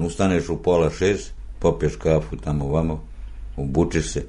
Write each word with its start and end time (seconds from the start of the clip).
Ustaneš 0.00 0.48
u 0.48 0.62
pola 0.62 0.90
šest, 0.90 1.32
popiješ 1.58 1.96
kafu 1.96 2.36
tamo 2.36 2.68
vamo, 2.68 3.04
obučiš 3.56 4.12
se. 4.12 4.24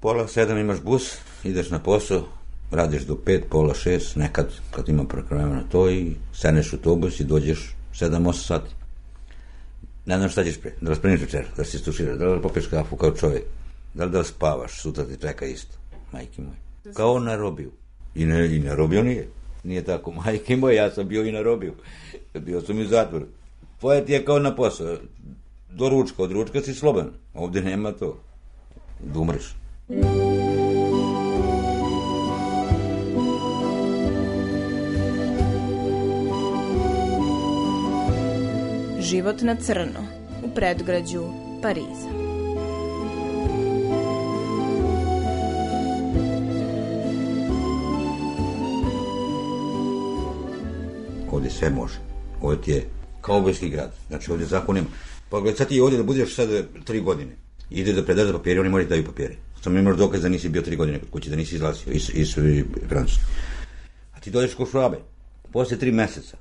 Pola 0.00 0.28
sedam 0.28 0.58
imaš 0.58 0.80
bus, 0.80 1.16
ideš 1.44 1.70
na 1.70 1.78
posao, 1.78 2.24
radiš 2.70 3.02
do 3.02 3.16
pet, 3.16 3.44
pola 3.50 3.74
šest, 3.74 4.16
nekad 4.16 4.52
kad 4.70 4.88
ima 4.88 5.04
prekrojeno 5.04 5.62
to 5.70 5.90
i 5.90 6.12
steneš 6.32 6.72
u 6.72 6.76
autobus 6.76 7.20
i 7.20 7.24
dođeš 7.24 7.74
sedam, 7.92 8.26
osam 8.26 8.42
sati. 8.42 8.74
Ne 10.06 10.16
znam 10.16 10.28
šta 10.28 10.44
ćeš 10.44 10.60
pre, 10.60 10.72
da 10.80 10.90
li 10.90 10.96
spremiš 10.96 11.20
večer, 11.20 11.44
da 11.56 11.64
si 11.64 11.78
stuširaš, 11.78 12.18
da 12.18 12.26
li 12.26 12.42
popiješ 12.42 12.66
kafu 12.66 12.96
kao 12.96 13.10
čovjek, 13.10 13.42
da 13.94 14.04
li 14.04 14.10
da 14.10 14.24
spavaš, 14.24 14.80
sutra 14.80 15.04
ti 15.04 15.16
čeka 15.20 15.46
isto, 15.46 15.76
majke 16.12 16.42
moje. 16.42 16.94
Kao 16.94 17.18
na 17.18 17.36
robiju. 17.36 17.70
I 18.14 18.24
ne, 18.24 18.56
i 18.56 18.58
na 18.58 18.74
robiju 18.74 19.04
nije. 19.04 19.28
Nije 19.64 19.84
tako, 19.84 20.12
majke 20.24 20.56
moje, 20.56 20.76
ja 20.76 20.90
sam 20.90 21.08
bio 21.08 21.24
i 21.24 21.32
na 21.32 21.42
robiju. 21.42 21.74
Bio 22.34 22.60
sam 22.60 22.78
i 22.78 22.82
u 22.82 22.88
zatvoru. 22.88 23.26
Tvoje 23.80 24.04
ti 24.04 24.12
je 24.12 24.24
kao 24.24 24.38
na 24.38 24.54
posao. 24.54 24.96
Do 25.70 25.88
ručka, 25.88 26.22
od 26.22 26.32
ručka 26.32 26.60
si 26.60 26.74
slobodan. 26.74 27.10
Ovde 27.34 27.62
nema 27.62 27.92
to. 27.92 28.20
Da 29.00 29.18
umreš. 29.20 29.56
Život 39.00 39.42
na 39.42 39.56
crno 39.56 40.00
u 40.44 40.54
predgrađu 40.54 41.22
Pariza. 41.62 42.10
Ovde 51.32 51.50
sve 51.50 51.70
može. 51.70 51.98
Ovde 52.42 52.62
ti 52.62 52.70
je 52.70 52.99
kao 53.20 53.36
obojski 53.36 53.68
grad. 53.68 53.92
Znači 54.08 54.32
ovde 54.32 54.46
zakon 54.46 54.74
nema. 54.74 54.88
Pa 55.28 55.40
gled, 55.40 55.56
sad 55.56 55.68
ti 55.68 55.80
ovde 55.80 55.96
da 55.96 56.02
budeš 56.02 56.34
sad 56.34 56.48
tri 56.84 57.00
godine. 57.00 57.36
Ide 57.70 57.92
da 57.92 58.04
predaš 58.04 58.32
papire, 58.32 58.60
oni 58.60 58.68
moraju 58.68 58.88
da 58.88 58.90
daju 58.90 59.04
papire. 59.04 59.36
Samo 59.62 59.78
imaš 59.78 59.96
dokaz 59.96 60.22
da 60.22 60.28
nisi 60.28 60.48
bio 60.48 60.62
tri 60.62 60.76
godine 60.76 60.98
kod 60.98 61.10
kuće, 61.10 61.30
da 61.30 61.36
nisi 61.36 61.54
izlazio 61.54 61.92
iz, 61.92 62.10
iz, 62.14 62.36
iz 62.38 62.64
Francuske. 62.88 63.22
A 64.12 64.20
ti 64.20 64.30
dođeš 64.30 64.54
kod 64.54 64.70
švabe, 64.70 64.98
posle 65.52 65.78
tri 65.78 65.92
meseca, 65.92 66.36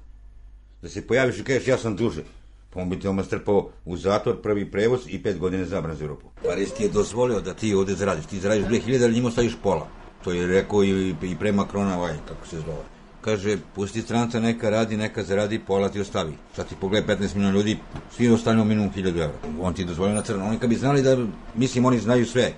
da 0.81 0.89
se 0.89 1.07
pojaviš 1.07 1.39
i 1.39 1.44
kažeš 1.44 1.68
ja 1.68 1.78
sam 1.78 1.95
duže. 1.95 2.23
Pa 2.69 2.81
on 2.81 2.89
bi 2.89 3.00
te 3.00 3.09
strpao 3.25 3.69
u 3.85 3.97
zatvor, 3.97 4.41
prvi 4.41 4.72
prevoz 4.72 5.00
i 5.07 5.23
pet 5.23 5.38
godine 5.38 5.66
zabran 5.66 5.95
za 5.95 6.03
Europu. 6.03 6.28
Paris 6.44 6.73
ti 6.73 6.84
je 6.84 6.89
dozvolio 6.89 7.41
da 7.41 7.53
ti 7.53 7.73
ovde 7.73 7.94
zaradiš. 7.94 8.25
Ti 8.25 8.39
zaradiš 8.39 8.66
2000, 8.66 9.03
ali 9.03 9.13
njima 9.13 9.28
ostaviš 9.28 9.57
pola. 9.63 9.88
To 10.23 10.31
je 10.31 10.47
rekao 10.47 10.84
i, 10.84 11.16
i 11.23 11.35
pre 11.39 11.51
Makrona, 11.51 11.97
ovaj, 11.97 12.13
kako 12.28 12.47
se 12.47 12.56
zove. 12.56 12.99
Kaže, 13.22 13.57
pusti 13.75 14.02
stranca, 14.02 14.40
neka 14.40 14.69
radi, 14.69 14.97
neka 14.97 15.24
zaradi, 15.24 15.59
pola 15.59 15.90
ti 15.90 16.00
ostavi. 16.00 16.34
Sad 16.56 16.68
ti 16.68 16.75
pogledaj 16.81 17.16
15 17.16 17.35
miliona 17.35 17.57
ljudi, 17.57 17.78
svi 18.16 18.30
ostavljamo 18.30 18.66
minimum 18.66 18.91
1000 18.96 19.07
evra. 19.07 19.38
On 19.62 19.74
ti 19.74 19.85
dozvolio 19.85 20.16
na 20.16 20.22
crno. 20.22 20.46
Oni 20.46 20.59
kad 20.59 20.69
bi 20.69 20.75
znali 20.75 21.02
da, 21.02 21.18
mislim, 21.56 21.85
oni 21.85 22.00
znaju 22.00 22.25
sve. 22.25 22.53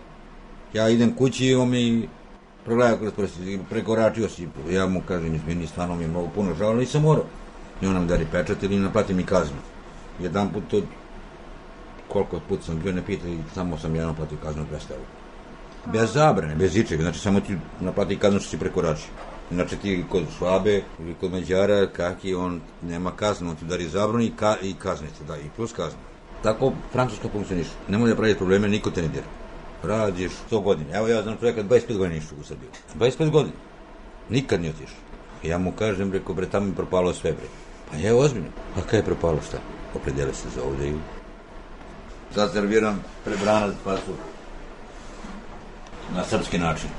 Ja 0.73 0.89
idem 0.89 1.15
kući 1.15 1.45
i 1.45 1.55
on 1.55 1.69
mi 1.69 2.09
progleda 2.65 2.97
kroz 2.97 3.13
prsti, 3.13 3.59
prekoračio 3.69 4.29
si. 4.29 4.47
Ja 4.69 4.85
mu 4.85 5.01
kažem, 5.07 5.35
izmeni, 5.35 5.67
stvarno 5.67 5.95
mi 5.95 6.03
je 6.03 6.07
mnogo 6.07 6.27
puno 6.27 6.55
žao, 6.55 6.73
nisam 6.73 7.01
morao. 7.01 7.25
I 7.81 7.87
on 7.87 7.93
nam 7.93 8.07
dari 8.07 8.25
pečat 8.31 8.63
ili 8.63 8.79
naplati 8.79 9.13
mi 9.13 9.23
kaznu. 9.23 9.57
Jedan 10.19 10.53
put 10.53 10.63
to, 10.67 10.81
koliko 12.07 12.39
put 12.39 12.63
sam 12.63 12.79
bio, 12.79 12.93
ne 12.93 13.01
pita, 13.05 13.27
i 13.27 13.37
samo 13.53 13.77
sam 13.77 13.95
jedan 13.95 14.09
naplatio 14.09 14.37
kaznu 14.43 14.63
200 14.63 14.73
evra. 14.73 15.05
Bez 15.85 16.13
zabrane, 16.13 16.55
bez 16.55 16.77
ičega, 16.77 17.03
znači 17.03 17.19
samo 17.19 17.39
ti 17.39 17.57
naplati 17.79 18.19
kaznu 18.19 18.39
što 18.39 18.49
si 18.49 18.59
prekoračio. 18.59 19.09
Znači 19.51 19.75
ti 19.75 20.03
kod 20.09 20.23
Švabe 20.37 20.83
ili 20.99 21.13
kod 21.19 21.31
Mađara, 21.31 21.87
kaki 21.87 22.35
on 22.35 22.61
nema 22.81 23.11
kaznu, 23.11 23.49
on 23.49 23.55
ti 23.55 23.65
dari 23.65 23.87
zabranu 23.87 24.23
i, 24.23 24.31
ka, 24.35 24.55
i 24.61 24.73
kazne 24.73 25.07
ti 25.07 25.23
da, 25.27 25.37
i 25.37 25.49
plus 25.55 25.73
kaznu. 25.73 25.99
Tako 26.43 26.73
Francuska 26.91 27.29
funkcioniš. 27.31 27.67
Nemoj 27.87 28.09
da 28.09 28.15
praviš 28.15 28.37
probleme, 28.37 28.67
niko 28.67 28.91
te 28.91 29.01
ne 29.01 29.07
dira. 29.07 29.25
Radiš 29.83 30.31
100 30.51 30.63
godina. 30.63 30.97
Evo 30.97 31.07
ja 31.07 31.21
znam 31.23 31.37
čovjeka 31.37 31.63
25 31.63 31.97
godina 31.97 32.15
išao 32.15 32.37
u 32.41 32.43
Srbiju. 32.43 32.69
25 32.99 33.29
godina. 33.29 33.55
Nikad 34.29 34.61
nije 34.61 34.73
otišao. 34.73 34.99
Ja 35.43 35.57
mu 35.57 35.71
kažem, 35.71 36.13
reko, 36.13 36.33
bre, 36.33 36.45
tamo 36.49 36.65
mi 36.65 36.75
propalo 36.75 37.13
sve, 37.13 37.31
bre. 37.31 37.47
Pa 37.91 37.97
je 37.97 38.13
ozbiljno. 38.13 38.47
A 38.77 38.81
kaj 38.81 38.99
je 38.99 39.05
propalo 39.05 39.41
šta? 39.47 39.57
Opredele 39.95 40.33
se 40.33 40.49
za 40.55 40.63
ovde 40.63 40.89
i... 40.89 40.93
Sad 42.35 42.53
serviram 42.53 43.03
prebranac 43.25 43.75
pasu. 43.83 44.13
Na 46.15 46.23
srpski 46.23 46.57
način. 46.57 46.89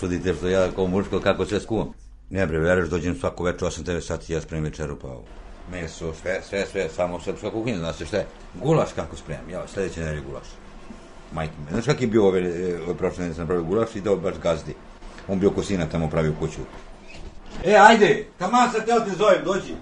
Čudite 0.00 0.34
što 0.34 0.48
ja 0.48 0.72
kao 0.72 0.86
muško 0.86 1.20
kako 1.20 1.46
sve 1.46 1.60
skuvam. 1.60 1.92
Ne 2.30 2.46
bre, 2.46 2.58
veruješ, 2.58 2.88
dođem 2.88 3.18
svako 3.18 3.44
večer 3.44 3.68
8-9 3.68 4.00
sati, 4.00 4.32
ja 4.32 4.40
spremim 4.40 4.64
večeru, 4.64 4.98
pa. 4.98 5.08
Meso, 5.70 6.12
sve, 6.22 6.40
sve, 6.48 6.66
sve, 6.72 6.88
samo 6.96 7.20
srpska 7.20 7.50
kuhinja, 7.50 7.78
znaš 7.78 7.96
šta 7.96 8.16
je? 8.16 8.26
Gulaš 8.54 8.92
kako 8.92 9.16
spremam, 9.16 9.50
ja, 9.50 9.68
sledeće 9.68 10.00
nedelje 10.00 10.20
gulaš. 10.20 10.46
Majke 11.32 11.52
me. 11.64 11.70
Znaš 11.70 11.84
kak 11.84 12.00
je 12.00 12.06
bio 12.06 12.26
ove, 12.26 12.40
ove 12.86 12.94
prošle 12.94 13.18
nedelje 13.18 13.34
sam 13.34 13.42
napravio 13.42 13.64
gulaš 13.64 13.94
i 13.94 14.00
dao 14.00 14.16
baš 14.16 14.34
gazdi. 14.42 14.74
On 15.28 15.40
bio 15.40 15.50
kosina 15.50 15.86
tamo 15.86 16.10
pravio 16.10 16.34
kuću. 16.40 16.60
E, 17.64 17.74
ajde, 17.74 18.26
taman 18.38 18.72
sad 18.72 18.86
teo 18.86 19.00
te 19.00 19.10
zovem, 19.18 19.44
dođi. 19.44 19.74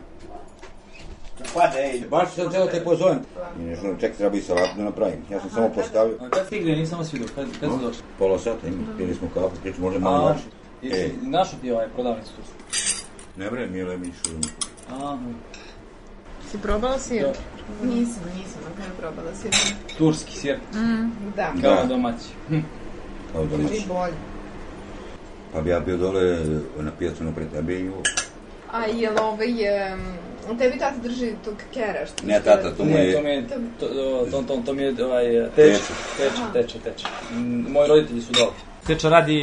Pade, 1.55 1.79
ej, 1.81 2.03
baš 2.11 2.29
sam 2.31 2.51
teo 2.51 2.67
te 2.67 2.81
pozovem. 2.81 3.19
I 3.59 3.63
nešto, 3.63 3.95
ček, 4.01 4.17
treba 4.17 4.37
i 4.37 4.41
salatu 4.41 4.77
da 4.77 4.85
napravim. 4.85 5.19
Ja 5.31 5.41
sam 5.41 5.51
samo 5.51 5.69
postavio. 5.69 6.17
A 6.21 6.29
kad 6.29 6.47
stigne, 6.47 6.77
nisam 6.77 6.99
vas 6.99 7.13
vidio, 7.13 7.29
kad, 7.35 7.45
kad 7.61 7.71
si 7.71 7.79
došao? 7.79 8.03
Pola 8.19 8.39
sata 8.39 8.67
ima, 8.67 8.83
pili 8.99 9.15
smo 9.15 9.29
kafu, 9.35 9.57
priču 9.63 9.81
možda 9.81 10.01
malo 10.01 10.29
naši. 10.29 10.45
i, 10.83 10.89
E. 10.91 11.11
i 11.23 11.27
našao 11.27 11.59
ti 11.61 11.71
ovaj 11.71 11.89
prodavnicu 11.89 12.31
tu? 12.31 12.43
Ne 13.37 13.51
bre, 13.51 13.67
Mile 13.67 13.97
mi 13.97 14.13
što 14.15 14.31
A, 14.93 15.19
Si 16.51 16.59
probala 16.59 16.99
sir? 16.99 17.23
Da. 17.23 17.33
Nisam, 17.85 18.23
nisam 18.37 18.61
na 18.65 18.77
kraju 18.77 18.91
probala 18.99 19.35
sir. 19.35 19.51
turski 19.99 20.33
sir, 20.33 20.57
Mm, 20.75 21.11
da. 21.37 21.53
kao 21.63 21.75
Da. 21.75 21.85
domaći. 21.85 22.25
Hm. 22.49 22.59
Kao 23.33 23.45
domaći. 23.47 23.69
Kaži 23.69 23.87
bolje. 23.89 24.15
Pa 25.53 25.61
bi 25.61 25.71
ja 25.71 25.81
bio 25.81 25.97
dole 25.97 26.39
na 26.79 26.91
pijacu 26.99 27.25
napred 27.25 27.51
tebe 27.53 27.75
i 27.75 27.89
ovo. 27.89 28.03
A 28.73 28.85
jel 28.87 29.15
ovaj, 29.21 29.49
um, 29.93 30.01
tebi 30.59 30.79
tata 30.79 30.97
drži 31.03 31.33
tog 31.45 31.55
kera? 31.75 32.07
Što 32.07 32.27
Ne, 32.27 32.41
tata, 32.45 32.75
to 32.77 32.85
mu 32.85 32.91
Ne, 32.91 33.13
to 33.13 33.19
je... 33.19 33.23
mi 33.23 33.31
je, 33.31 33.49
to, 33.49 33.87
to, 34.31 34.43
to, 34.43 34.63
to, 34.67 34.73
mi 34.73 34.83
je 34.83 35.05
ovaj, 35.05 35.25
teče, 35.57 35.79
teče, 36.17 36.43
teče, 36.53 36.79
teče. 36.79 37.07
Mm, 37.33 37.73
Moji 37.73 37.89
roditelji 37.89 38.23
su 38.23 38.33
dole. 38.33 38.53
Teča 38.87 39.09
radi 39.09 39.39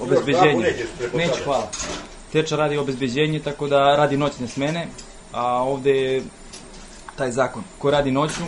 obezbeđenje. 0.00 0.74
Neću, 1.14 1.44
hvala. 1.44 1.70
Teča 2.32 2.56
radi 2.56 2.76
obezbeđenje, 2.76 3.40
tako 3.40 3.68
da 3.68 3.96
radi 3.96 4.16
noćne 4.16 4.48
smene, 4.48 4.86
a 5.32 5.62
ovde 5.62 5.90
je 5.90 6.22
taj 7.16 7.30
zakon. 7.30 7.62
Ko 7.78 7.90
radi 7.90 8.10
noću, 8.10 8.42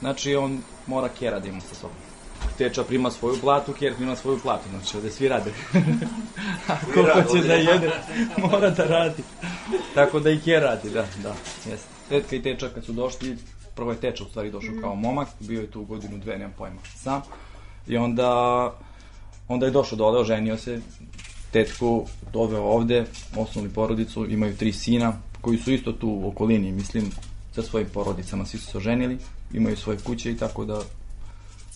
znači 0.00 0.34
on 0.36 0.62
mora 0.86 1.08
kera 1.18 1.40
da 1.40 1.48
ima 1.48 1.60
sa 1.60 1.74
sobom. 1.74 1.96
Teča 2.58 2.84
prima 2.84 3.10
svoju 3.10 3.36
platu, 3.40 3.72
Ker 3.72 3.94
prima 3.94 4.16
svoju 4.16 4.38
platu, 4.38 4.68
znači 4.70 4.96
ovde 4.96 5.10
svi 5.10 5.28
rade. 5.28 5.50
Ako 6.66 7.22
hoće 7.22 7.46
da 7.46 7.54
jede, 7.54 7.90
mora 8.38 8.70
da 8.70 8.84
radi. 8.84 9.22
Tako 9.94 10.20
da 10.20 10.30
i 10.30 10.40
Ker 10.40 10.62
radi, 10.62 10.90
da, 10.90 11.06
da, 11.22 11.34
jeste. 11.70 11.88
Tetka 12.08 12.36
i 12.36 12.42
Teča 12.42 12.68
kad 12.68 12.84
su 12.84 12.92
došli, 12.92 13.36
prvo 13.74 13.90
je 13.92 14.00
Teča 14.00 14.24
u 14.24 14.28
stvari 14.28 14.50
došao 14.50 14.74
kao 14.80 14.94
momak, 14.94 15.28
bio 15.40 15.60
je 15.60 15.70
tu 15.70 15.84
godinu, 15.84 16.18
dve, 16.18 16.38
nemam 16.38 16.54
pojma, 16.58 16.80
sam. 16.96 17.22
I 17.86 17.96
onda, 17.96 18.72
onda 19.48 19.66
je 19.66 19.72
došao 19.72 19.98
dole, 19.98 20.20
oženio 20.20 20.56
se, 20.56 20.80
tetku 21.50 22.06
doveo 22.32 22.62
ovde, 22.62 23.04
osnovni 23.36 23.70
porodicu, 23.70 24.26
imaju 24.30 24.56
tri 24.56 24.72
sina, 24.72 25.12
koji 25.40 25.58
su 25.58 25.72
isto 25.72 25.92
tu 25.92 26.08
u 26.08 26.28
okolini, 26.28 26.72
mislim, 26.72 27.10
sa 27.54 27.62
svojim 27.62 27.88
porodicama, 27.88 28.46
svi 28.46 28.58
su 28.58 28.66
se 28.66 28.78
oženili, 28.78 29.18
imaju 29.52 29.76
svoje 29.76 29.98
kuće 29.98 30.30
i 30.30 30.36
tako 30.36 30.64
da 30.64 30.82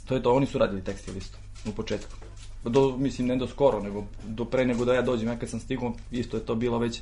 To 0.04 0.14
je 0.14 0.22
to, 0.22 0.34
oni 0.34 0.46
su 0.46 0.58
radili 0.58 0.84
tekstil 0.84 1.16
isto, 1.16 1.38
u 1.66 1.72
početku. 1.72 2.12
Do, 2.64 2.96
mislim, 2.96 3.26
ne 3.26 3.36
do 3.36 3.46
skoro, 3.46 3.80
nego 3.80 4.04
do 4.26 4.44
pre 4.44 4.64
nego 4.66 4.84
da 4.84 4.94
ja 4.94 5.02
dođem. 5.02 5.28
Ja 5.28 5.38
kad 5.38 5.48
sam 5.48 5.60
stigao, 5.60 5.92
isto 6.10 6.36
je 6.36 6.46
to 6.46 6.54
bilo 6.54 6.78
već 6.78 7.00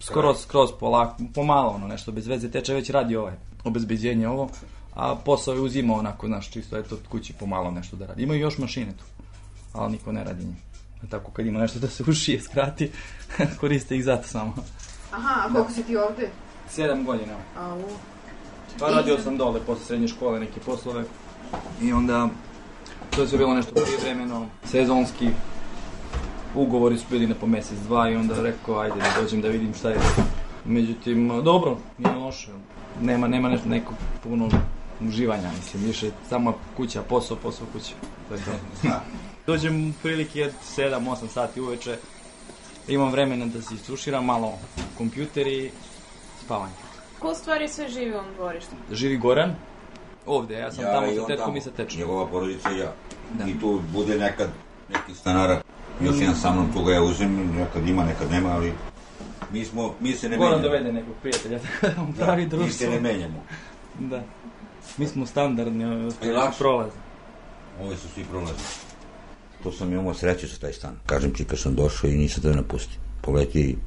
skoro 0.00 0.34
skroz 0.34 0.70
polako, 0.80 1.22
pomalo 1.34 1.70
ono 1.70 1.86
nešto 1.86 2.12
bez 2.12 2.26
veze 2.26 2.50
teče, 2.50 2.74
već 2.74 2.90
radi 2.90 3.16
ovaj 3.16 3.34
obezbeđenje 3.64 4.28
ovo, 4.28 4.48
a 4.94 5.16
posao 5.24 5.54
je 5.54 5.60
uzimao 5.60 5.98
onako, 5.98 6.26
znaš, 6.26 6.50
čisto 6.50 6.78
eto 6.78 6.94
od 6.94 7.00
kući 7.08 7.32
pomalo 7.32 7.70
nešto 7.70 7.96
da 7.96 8.06
radi. 8.06 8.22
Imaju 8.22 8.40
još 8.40 8.58
mašine 8.58 8.92
tu, 8.92 9.04
ali 9.72 9.92
niko 9.92 10.12
ne 10.12 10.24
radi 10.24 10.44
njih. 10.44 10.56
Tako 11.10 11.30
kad 11.30 11.46
ima 11.46 11.60
nešto 11.60 11.78
da 11.78 11.88
se 11.88 12.04
ušije, 12.08 12.40
skrati, 12.40 12.90
koriste 13.60 13.96
ih 13.96 14.04
zato 14.04 14.28
samo. 14.28 14.54
Aha, 15.12 15.46
a 15.46 15.52
koliko 15.52 15.72
si 15.72 15.82
ti 15.82 15.96
ovde? 15.96 16.30
Sedam 16.68 17.04
godina. 17.04 17.34
Au. 17.58 17.82
Pa 18.78 18.88
radio 18.88 19.18
sam 19.18 19.36
dole 19.36 19.60
posle 19.66 19.84
srednje 19.84 20.08
škole 20.08 20.40
neke 20.40 20.60
poslove 20.60 21.04
i 21.82 21.92
onda 21.92 22.28
to 23.10 23.22
je 23.22 23.28
sve 23.28 23.38
bilo 23.38 23.54
nešto 23.54 23.72
privremeno, 23.74 24.46
sezonski, 24.64 25.28
ugovori 26.56 26.98
su 26.98 27.04
bili 27.10 27.26
na 27.26 27.34
po 27.34 27.46
mesec, 27.46 27.78
dva 27.78 28.10
i 28.10 28.16
onda 28.16 28.42
rekao 28.42 28.78
ajde 28.78 28.96
da 28.96 29.22
dođem 29.22 29.40
da 29.40 29.48
vidim 29.48 29.74
šta 29.74 29.90
je. 29.90 29.96
Međutim, 30.64 31.42
dobro, 31.44 31.76
nije 31.98 32.14
loše. 32.14 32.48
Nema, 33.00 33.28
nema 33.28 33.48
nešto 33.48 33.68
neko 33.68 33.92
puno 34.22 34.48
uživanja, 35.00 35.50
mislim, 35.56 35.82
više 35.82 36.10
samo 36.28 36.54
kuća, 36.76 37.02
posao, 37.02 37.36
posao, 37.36 37.66
kuća. 37.72 37.94
To 38.28 38.34
je 38.34 38.40
to. 38.40 38.88
Dođem 39.46 39.90
u 39.90 39.92
prilike 40.02 40.44
od 40.44 40.52
7-8 40.76 41.28
sati 41.28 41.60
uveče, 41.60 41.96
imam 42.88 43.10
vremena 43.10 43.46
da 43.46 43.62
se 43.62 43.74
isuširam, 43.74 44.24
malo 44.24 44.52
kompjuter 44.98 45.46
i 45.46 45.70
spavanje. 46.44 46.72
Ko 47.18 47.30
u 47.30 47.34
stvari 47.34 47.68
sve 47.68 47.88
živi 47.88 48.12
u 48.12 48.18
ovom 48.18 48.34
dvorištu? 48.34 48.70
Živi 48.92 49.16
Goran, 49.16 49.54
ovde, 50.26 50.54
ja 50.54 50.72
sam 50.72 50.84
Ja 50.84 50.92
tamo 50.92 51.14
sa 51.14 51.26
tetkom 51.26 51.56
i 51.56 51.60
sa 51.60 51.70
tečkom. 51.70 52.00
Njegova 52.00 52.26
porodica 52.26 52.70
i 52.70 52.78
ja. 52.78 52.92
Da. 53.32 53.44
I 53.44 53.60
tu 53.60 53.80
bude 53.92 54.18
nekad 54.18 54.48
neki 54.88 55.14
stanara, 55.14 55.60
još 56.00 56.16
jedan 56.20 56.36
sa 56.36 56.52
mnom, 56.52 56.72
tu 56.72 56.84
ga 56.84 56.92
ja 56.92 57.02
uzem, 57.02 57.36
nekad 57.48 57.88
ima, 57.88 58.04
nekad 58.04 58.30
nema, 58.30 58.48
ali 58.48 58.72
mi 59.52 59.64
smo, 59.64 59.94
mi 60.00 60.12
se 60.12 60.28
ne 60.28 60.36
Goran 60.36 60.52
menjamo. 60.52 60.68
dovede 60.68 60.92
nekog 60.92 61.14
prijatelja, 61.22 61.58
da 61.82 62.02
on 62.02 62.12
pravi 62.12 62.42
Da, 62.42 62.48
društvo. 62.48 62.66
mi 62.66 62.72
se 62.72 62.88
ne 62.90 63.00
menjamo. 63.00 63.42
Da. 64.00 64.22
Mi 64.96 65.06
smo 65.06 65.26
standardni, 65.26 65.84
ovo 65.84 66.10
I 66.22 66.28
lakše. 66.28 66.58
prolaz. 66.58 66.90
Ovi 67.80 67.96
su 67.96 68.08
svi 68.08 68.24
prolazni. 68.24 68.62
To 69.62 69.72
sam 69.72 69.92
imao 69.92 70.14
sreće 70.14 70.48
sa 70.48 70.58
taj 70.58 70.72
stan. 70.72 70.94
Kažem 71.06 71.32
ti, 71.32 71.44
kad 71.44 71.58
sam 71.58 71.74
došao 71.74 72.10
i 72.10 72.16
nisam 72.16 72.42
da 72.42 72.52
napustio. 72.52 72.98
Poleti, 73.22 73.78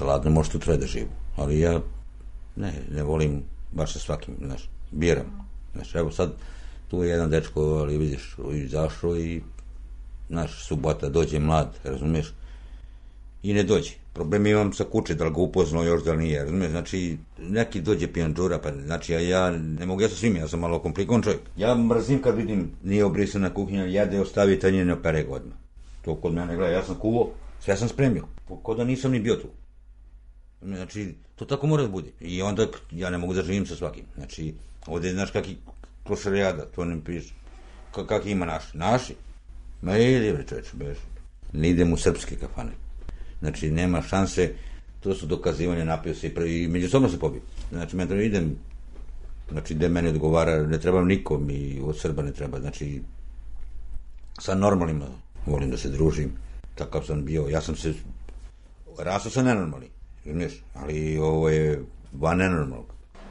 ladno 0.00 0.30
može 0.30 0.50
tu 0.50 0.58
treba 0.58 0.78
da 0.78 0.86
živu. 0.86 1.08
Ali 1.36 1.60
ja, 1.60 1.80
ne, 2.56 2.72
ne 2.90 3.02
volim 3.02 3.42
baš 3.72 3.92
sa 3.92 3.98
svakim, 3.98 4.34
znaš, 4.40 4.62
biram. 4.90 5.48
Znaš, 5.74 5.94
evo 5.94 6.10
sad, 6.10 6.32
tu 6.88 7.02
je 7.02 7.10
jedan 7.10 7.30
dečko, 7.30 7.60
ali 7.62 7.98
vidiš, 7.98 8.36
izašao 8.54 9.16
i, 9.16 9.42
znaš, 10.28 10.64
subota 10.66 11.08
dođe 11.08 11.38
mlad, 11.38 11.78
razumeš, 11.84 12.32
i 13.42 13.54
ne 13.54 13.62
dođe. 13.62 13.90
Problem 14.12 14.46
imam 14.46 14.72
sa 14.72 14.84
kuće, 14.84 15.14
da 15.14 15.24
li 15.24 15.30
ga 15.30 15.40
upoznao 15.40 15.84
još, 15.84 16.02
da 16.04 16.12
li 16.12 16.22
nije, 16.22 16.40
razumiješ, 16.40 16.70
znači, 16.70 17.18
neki 17.38 17.80
dođe 17.80 18.12
pijanđura, 18.12 18.58
pa, 18.58 18.72
znači, 18.72 19.12
ja, 19.12 19.20
ja 19.20 19.50
ne 19.50 19.86
mogu, 19.86 20.00
ja 20.00 20.08
sa 20.08 20.14
svim, 20.14 20.36
ja 20.36 20.48
sam 20.48 20.60
malo 20.60 20.78
komplikovan 20.78 21.22
čovjek. 21.22 21.40
Ja 21.56 21.74
mrzim 21.74 22.22
kad 22.22 22.36
vidim, 22.36 22.70
nije 22.84 23.04
obrisana 23.04 23.54
kuhinja, 23.54 23.84
jede, 23.84 24.20
ostavi 24.20 24.58
tanjir, 24.58 24.86
ne 24.86 24.92
opere 24.92 25.26
odmah. 25.28 25.56
To 26.04 26.14
kod 26.14 26.34
mene, 26.34 26.56
gledaj, 26.56 26.74
ja 26.74 26.84
sam 26.84 26.94
kuvo, 26.94 27.30
sve 27.60 27.76
sam 27.76 27.88
spremio, 27.88 28.24
ko 28.62 28.74
da 28.74 28.84
nisam 28.84 29.12
ni 29.12 29.20
bio 29.20 29.36
tu. 29.36 29.48
Znači, 30.62 31.14
to 31.36 31.44
tako 31.44 31.66
mora 31.66 31.82
da 31.82 31.88
bude. 31.88 32.10
I 32.20 32.42
onda 32.42 32.66
ja 32.90 33.10
ne 33.10 33.18
mogu 33.18 33.34
da 33.34 33.42
živim 33.42 33.66
sa 33.66 33.76
svakim. 33.76 34.04
Znači, 34.14 34.54
ovde, 34.86 35.12
znaš, 35.12 35.30
kaki 35.30 35.56
klošarijada, 36.04 36.64
to 36.64 36.84
ne 36.84 37.00
piše. 37.04 37.34
Ka, 37.94 38.06
kaki 38.06 38.30
ima 38.30 38.46
naši? 38.46 38.76
Naši? 38.78 39.14
Ma 39.82 39.98
idi, 39.98 40.32
bre, 40.32 40.44
čoveče, 40.48 40.70
beš. 40.74 40.98
Ne 41.52 41.70
idem 41.70 41.92
u 41.92 41.96
srpske 41.96 42.36
kafane. 42.36 42.72
Znači, 43.40 43.70
nema 43.70 44.02
šanse, 44.02 44.52
to 45.00 45.14
su 45.14 45.26
dokazivanja, 45.26 45.84
napio 45.84 46.14
se 46.14 46.26
i, 46.26 46.34
pre- 46.34 46.64
i 46.64 46.68
međusobno 46.68 47.08
se 47.08 47.18
pobio. 47.18 47.40
Znači, 47.70 47.96
mentalno 47.96 48.22
idem, 48.22 48.56
znači, 49.50 49.74
gde 49.74 49.88
meni 49.88 50.08
odgovara, 50.08 50.66
ne 50.66 50.80
trebam 50.80 51.06
nikom 51.06 51.50
i 51.50 51.80
od 51.84 52.00
Srba 52.00 52.22
ne 52.22 52.32
treba, 52.32 52.60
znači, 52.60 53.02
sa 54.40 54.54
normalnima 54.54 55.06
volim 55.46 55.70
da 55.70 55.76
se 55.76 55.88
družim, 55.88 56.32
takav 56.74 57.02
sam 57.02 57.24
bio, 57.24 57.48
ja 57.48 57.60
sam 57.60 57.76
se, 57.76 57.94
rastao 58.98 59.30
sam 59.30 59.44
nenormalni, 59.44 59.88
razumiješ, 60.24 60.62
ali 60.74 61.18
ovo 61.18 61.48
je 61.48 61.84
van 62.12 62.38
nenormalnog. 62.38 62.86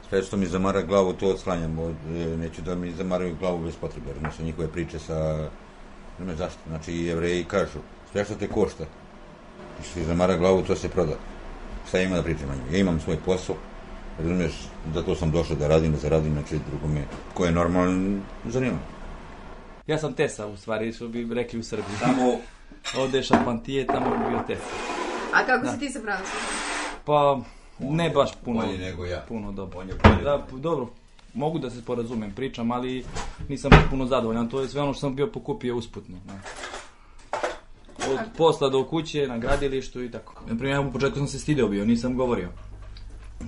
Sve 0.08 0.22
što 0.22 0.36
mi 0.36 0.46
zamara 0.46 0.82
glavu, 0.82 1.12
to 1.12 1.28
odslanjam, 1.28 1.78
od, 1.78 1.96
e, 2.16 2.36
neću 2.36 2.62
da 2.62 2.74
mi 2.74 2.92
zamaraju 2.92 3.36
glavu 3.40 3.64
bez 3.64 3.76
potrebe, 3.80 4.06
razumiješ, 4.08 4.38
njihove 4.38 4.68
priče 4.72 4.98
sa, 4.98 5.50
ne 6.20 6.36
zašto, 6.36 6.58
znači, 6.68 6.94
jevreji 6.94 7.44
kažu, 7.44 7.78
sve 8.12 8.24
što 8.24 8.34
te 8.34 8.48
košta, 8.48 8.84
i 9.80 9.84
što 9.84 9.94
ti 9.94 10.04
zamara 10.04 10.36
glavu, 10.36 10.62
to 10.62 10.76
se 10.76 10.88
proda. 10.88 11.14
Šta 11.88 12.00
ima 12.00 12.16
da 12.16 12.22
pričam 12.22 12.50
o 12.50 12.54
njima? 12.54 12.66
Ja 12.72 12.78
imam 12.78 13.00
svoj 13.00 13.16
posao, 13.16 13.56
razumiješ, 14.18 14.52
za 14.94 15.02
to 15.02 15.14
sam 15.14 15.30
došao 15.30 15.56
da 15.56 15.68
radim, 15.68 15.92
da 15.92 15.98
zaradim, 15.98 16.32
znači 16.32 16.58
drugo 16.70 16.88
me, 16.88 17.04
ko 17.34 17.44
je 17.44 17.52
normalan, 17.52 18.22
zanima. 18.44 18.78
Ja 19.86 19.98
sam 19.98 20.12
Tesa, 20.12 20.46
u 20.46 20.56
stvari, 20.56 20.92
što 20.92 21.08
bi 21.08 21.28
rekli 21.32 21.58
u 21.58 21.62
Srbiji. 21.62 21.96
Tamo, 22.00 22.32
Ovde 22.98 23.18
je 23.18 23.22
Šapantije, 23.22 23.86
tamo 23.86 24.10
bi 24.10 24.28
bio 24.28 24.40
Tesa. 24.46 24.68
A 25.34 25.46
kako 25.46 25.64
Da. 25.64 25.72
si 25.72 25.78
ti 25.78 25.90
sa 25.90 26.00
francuskom? 26.00 26.40
Pa, 27.04 27.40
ne 27.80 28.10
baš 28.10 28.30
puno. 28.44 28.60
bolji 28.60 28.78
nego 28.78 29.04
ja. 29.04 29.24
Puno 29.28 29.52
dobro. 29.52 29.78
On 29.78 29.88
je 29.88 29.94
bolji. 29.94 30.24
Da, 30.24 30.46
dobro, 30.52 30.88
mogu 31.38 31.58
da 31.58 31.70
se 31.70 31.84
porazumem, 31.84 32.32
pričam, 32.36 32.70
ali 32.70 33.04
nisam 33.48 33.70
baš 33.70 33.80
puno 33.90 34.06
zadovoljan. 34.06 34.48
To 34.48 34.60
je 34.60 34.68
sve 34.68 34.82
ono 34.82 34.92
što 34.92 35.00
sam 35.00 35.16
bio 35.16 35.26
pokupio 35.26 35.76
usputno. 35.76 36.16
Ne. 36.26 36.40
Od 38.12 38.18
posla 38.36 38.68
do 38.68 38.84
kuće, 38.84 39.26
na 39.28 39.38
gradilištu 39.38 40.02
i 40.02 40.10
tako. 40.10 40.42
Na 40.48 40.56
primjer, 40.58 40.76
ja 40.76 40.80
u 40.80 40.92
početku 40.92 41.18
sam 41.18 41.28
se 41.28 41.38
stideo 41.38 41.68
bio, 41.68 41.84
nisam 41.84 42.16
govorio 42.16 42.48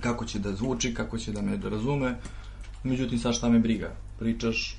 kako 0.01 0.25
će 0.25 0.39
da 0.39 0.53
zvuči, 0.53 0.95
kako 0.95 1.19
će 1.19 1.33
da 1.33 1.43
me 1.43 1.57
da 1.57 1.69
razume. 1.69 2.17
Međutim, 2.83 3.19
sad 3.19 3.35
šta 3.35 3.49
me 3.49 3.59
briga? 3.59 3.91
Pričaš 4.19 4.77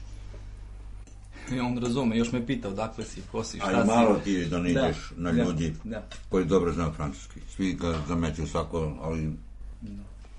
i 1.52 1.60
on 1.60 1.78
razume. 1.78 2.18
Još 2.18 2.32
me 2.32 2.46
pitao 2.46 2.72
dakle 2.72 3.06
si, 3.06 3.22
ko 3.32 3.44
si, 3.44 3.58
šta 3.58 3.68
Ali 3.68 3.82
si. 3.82 3.88
malo 3.88 4.20
ti 4.24 4.46
da 4.46 4.60
ne 4.60 4.72
ideš 4.72 5.14
na 5.18 5.32
da, 5.32 5.44
ljudi 5.44 5.74
Da. 5.84 6.04
koji 6.30 6.46
dobro 6.46 6.74
znaju 6.74 6.92
francuski. 6.92 7.40
Svi 7.56 7.74
ga 7.74 7.96
zameću 8.08 8.48
svako, 8.48 8.94
ali... 9.02 9.30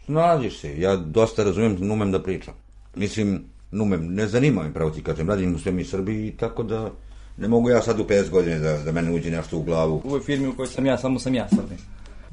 Nalaziš 0.06 0.58
se. 0.58 0.80
Ja 0.80 0.96
dosta 0.96 1.44
razumijem, 1.44 1.76
numem 1.80 2.12
da 2.12 2.22
pričam. 2.22 2.54
Mislim, 2.94 3.44
numem, 3.70 4.14
ne 4.14 4.26
zanima 4.26 4.62
me 4.62 4.74
pravo 4.74 4.90
ti 4.90 5.02
kažem, 5.02 5.28
radim 5.28 5.54
u 5.54 5.58
svemi 5.58 5.84
Srbiji, 5.84 6.34
tako 6.36 6.62
da 6.62 6.90
ne 7.36 7.48
mogu 7.48 7.70
ja 7.70 7.82
sad 7.82 8.00
u 8.00 8.04
50 8.04 8.30
godine 8.30 8.58
da, 8.58 8.78
da 8.78 8.92
mene 8.92 9.12
uđe 9.12 9.30
nešto 9.30 9.58
u 9.58 9.62
glavu. 9.62 10.02
U 10.04 10.08
ovoj 10.08 10.20
firmi 10.20 10.46
u 10.46 10.56
kojoj 10.56 10.68
sam 10.68 10.86
ja, 10.86 10.98
samo 10.98 11.18
sam 11.18 11.34
ja 11.34 11.48
Srbin. 11.48 11.78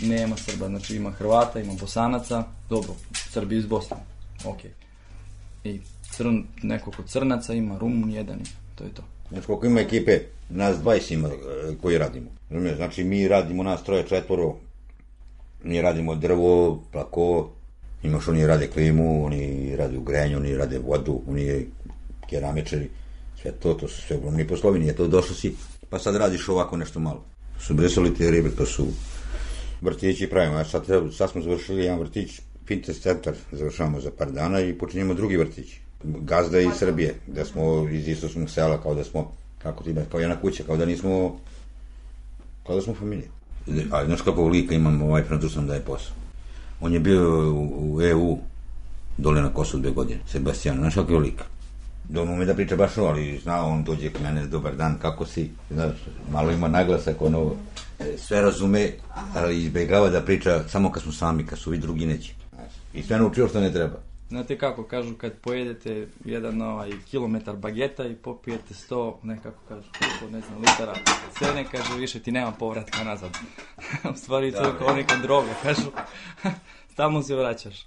Nema 0.09 0.37
Srba, 0.37 0.67
znači 0.67 0.95
ima 0.95 1.11
Hrvata, 1.11 1.59
ima 1.59 1.73
Bosanaca, 1.79 2.43
dobro, 2.69 2.95
Srbi 3.13 3.57
iz 3.57 3.65
Bosne, 3.65 3.97
ok. 4.45 4.59
I 5.63 5.79
crn, 6.11 6.43
nekoliko 6.63 7.03
crnaca, 7.03 7.53
ima 7.53 7.77
Rumun 7.77 8.11
jedan 8.11 8.39
to 8.79 8.85
je 8.85 8.93
to. 8.93 9.03
Znaš 9.29 9.45
koliko 9.45 9.65
ima 9.65 9.79
ekipe, 9.79 10.19
nas 10.49 10.77
20 10.77 11.13
ima 11.13 11.27
e, 11.27 11.31
koji 11.81 11.97
radimo. 11.97 12.29
Znači 12.75 13.03
mi 13.03 13.27
radimo 13.27 13.63
nas 13.63 13.83
troje, 13.83 14.07
četvoro, 14.07 14.55
mi 15.63 15.81
radimo 15.81 16.15
drvo, 16.15 16.83
plako, 16.91 17.49
imaš 18.03 18.27
oni 18.27 18.47
rade 18.47 18.67
klimu, 18.67 19.25
oni 19.25 19.75
rade 19.75 19.97
u 19.97 20.01
grenju, 20.01 20.37
oni 20.37 20.55
rade 20.55 20.79
vodu, 20.79 21.21
oni 21.27 21.65
keramičari, 22.29 22.89
sve 23.41 23.51
to, 23.51 23.73
to 23.73 23.87
su 23.87 24.01
sve 24.01 24.17
ogromni 24.17 24.47
poslovi, 24.47 24.79
nije 24.79 24.95
to 24.95 25.07
došlo 25.07 25.35
si, 25.35 25.55
pa 25.89 25.99
sad 25.99 26.15
radiš 26.15 26.49
ovako 26.49 26.77
nešto 26.77 26.99
malo. 26.99 27.23
Su 27.59 27.73
brisali 27.73 28.15
te 28.15 28.31
ribe, 28.31 28.49
to 28.49 28.65
su 28.65 28.87
vrtići 29.81 30.29
pravimo, 30.29 30.57
a 30.57 30.65
sad, 30.65 30.85
sad 31.17 31.29
smo 31.29 31.41
završili 31.41 31.83
jedan 31.83 31.99
vrtić, 31.99 32.41
fitness 32.67 33.01
centar, 33.01 33.33
završavamo 33.51 34.01
za 34.01 34.11
par 34.17 34.31
dana 34.31 34.61
i 34.61 34.73
počinjemo 34.73 35.13
drugi 35.13 35.37
vrtić. 35.37 35.67
Gazda 36.03 36.59
iz 36.59 36.71
Srbije, 36.79 37.15
da 37.27 37.45
smo 37.45 37.89
iz 37.89 38.07
istočnog 38.07 38.49
sela, 38.49 38.81
kao 38.81 38.93
da 38.95 39.03
smo, 39.03 39.31
kako 39.63 39.83
ti 39.83 39.93
be, 39.93 40.05
kao 40.11 40.19
jedna 40.19 40.41
kuća, 40.41 40.63
kao 40.63 40.77
da 40.77 40.85
nismo, 40.85 41.39
kao 42.65 42.75
da 42.75 42.81
smo 42.81 42.93
familija. 42.93 43.27
Ali 43.91 44.07
znaš 44.07 44.21
kako 44.21 44.47
lika 44.47 44.75
imam 44.75 45.01
ovaj 45.01 45.23
francus 45.23 45.55
nam 45.55 45.67
daje 45.67 45.81
posao. 45.81 46.13
On 46.81 46.93
je 46.93 46.99
bio 46.99 47.53
u, 47.53 48.01
EU, 48.01 48.37
dole 49.17 49.41
na 49.41 49.53
Kosovu 49.53 49.81
dve 49.81 49.91
godine, 49.91 50.19
Sebastian, 50.27 50.77
znaš 50.77 50.95
kako 50.95 51.13
je 51.13 51.19
lik? 51.19 51.43
Da 52.09 52.21
on 52.21 52.29
ume 52.29 52.45
da 52.45 52.53
priča 52.53 52.75
baš 52.75 52.97
ali 52.97 53.39
zna, 53.43 53.65
on 53.65 53.83
dođe 53.83 54.09
k 54.09 54.19
mene, 54.23 54.47
dobar 54.47 54.75
dan, 54.75 54.97
kako 55.01 55.25
si, 55.25 55.49
znaš, 55.71 55.93
malo 56.31 56.51
ima 56.51 56.67
naglasak, 56.67 57.21
ono, 57.21 57.51
e, 57.99 58.17
sve 58.17 58.41
razume, 58.41 58.91
ali 59.35 59.57
izbjegava 59.57 60.09
da 60.09 60.21
priča 60.21 60.63
samo 60.67 60.91
kad 60.91 61.03
smo 61.03 61.11
sami, 61.11 61.45
kad 61.45 61.59
su 61.59 61.71
vi 61.71 61.77
drugi 61.77 62.05
neće. 62.05 62.33
I 62.93 63.03
sve 63.03 63.17
naučio 63.17 63.47
što 63.47 63.59
ne 63.59 63.73
treba. 63.73 64.08
Znate 64.29 64.57
kako, 64.57 64.83
kažu 64.83 65.15
kad 65.15 65.33
pojedete 65.33 66.07
jedan 66.25 66.61
ovaj, 66.61 66.91
kilometar 67.11 67.55
bageta 67.55 68.05
i 68.05 68.15
popijete 68.15 68.73
sto, 68.73 69.19
nekako 69.23 69.57
kažu, 69.67 69.87
koliko, 69.99 70.35
ne 70.37 70.41
znam, 70.41 70.59
litara 70.59 70.93
cene, 71.39 71.65
kaže, 71.71 71.99
više 71.99 72.19
ti 72.19 72.31
nema 72.31 72.51
povratka 72.51 73.03
nazad. 73.03 73.29
u 74.13 74.17
stvari 74.17 74.51
to 74.51 74.63
je 74.63 74.77
kao 74.79 74.95
neka 74.95 75.15
droga, 75.17 75.49
kažu, 75.63 75.91
stalno 76.93 77.23
se 77.23 77.35
vraćaš. 77.35 77.85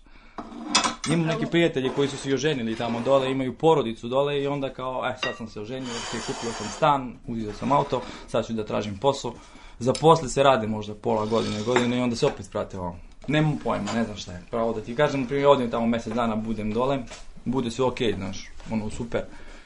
imam 1.12 1.26
neki 1.26 1.46
prijatelji 1.46 1.90
koji 1.96 2.08
su 2.08 2.16
se 2.16 2.34
oženili 2.34 2.76
tamo 2.76 3.00
dole, 3.00 3.30
imaju 3.30 3.58
porodicu 3.58 4.08
dole 4.08 4.42
i 4.42 4.46
onda 4.46 4.72
kao, 4.72 5.06
eh, 5.06 5.16
sad 5.24 5.36
sam 5.36 5.48
se 5.48 5.60
oženio, 5.60 5.94
kupio 6.10 6.52
sam 6.52 6.66
stan, 6.76 7.14
uzio 7.26 7.52
sam 7.52 7.72
auto, 7.72 8.02
sad 8.28 8.46
ću 8.46 8.52
da 8.52 8.64
tražim 8.64 8.98
posao. 8.98 9.34
Zaposli 9.78 10.28
se 10.28 10.42
rade 10.42 10.66
možda 10.66 10.94
pola 10.94 11.26
godine, 11.26 11.62
godine 11.62 11.98
i 11.98 12.00
onda 12.00 12.16
se 12.16 12.26
opet 12.26 12.54
vrate 12.54 12.78
ovamo. 12.78 13.11
Nemam 13.28 13.58
pojma, 13.64 13.92
ne 13.92 14.04
znam 14.04 14.16
šta 14.16 14.32
je. 14.32 14.42
Pravo 14.50 14.72
da 14.72 14.80
ti 14.80 14.96
kažem, 14.96 15.20
na 15.20 15.26
primjer, 15.26 15.46
odim 15.46 15.70
tamo 15.70 15.86
mjesec 15.86 16.14
dana, 16.14 16.36
budem 16.36 16.72
dole, 16.72 16.98
bude 17.44 17.70
sve 17.70 17.84
ok, 17.84 17.98
znaš, 18.16 18.50
ono, 18.70 18.90
super. 18.90 19.22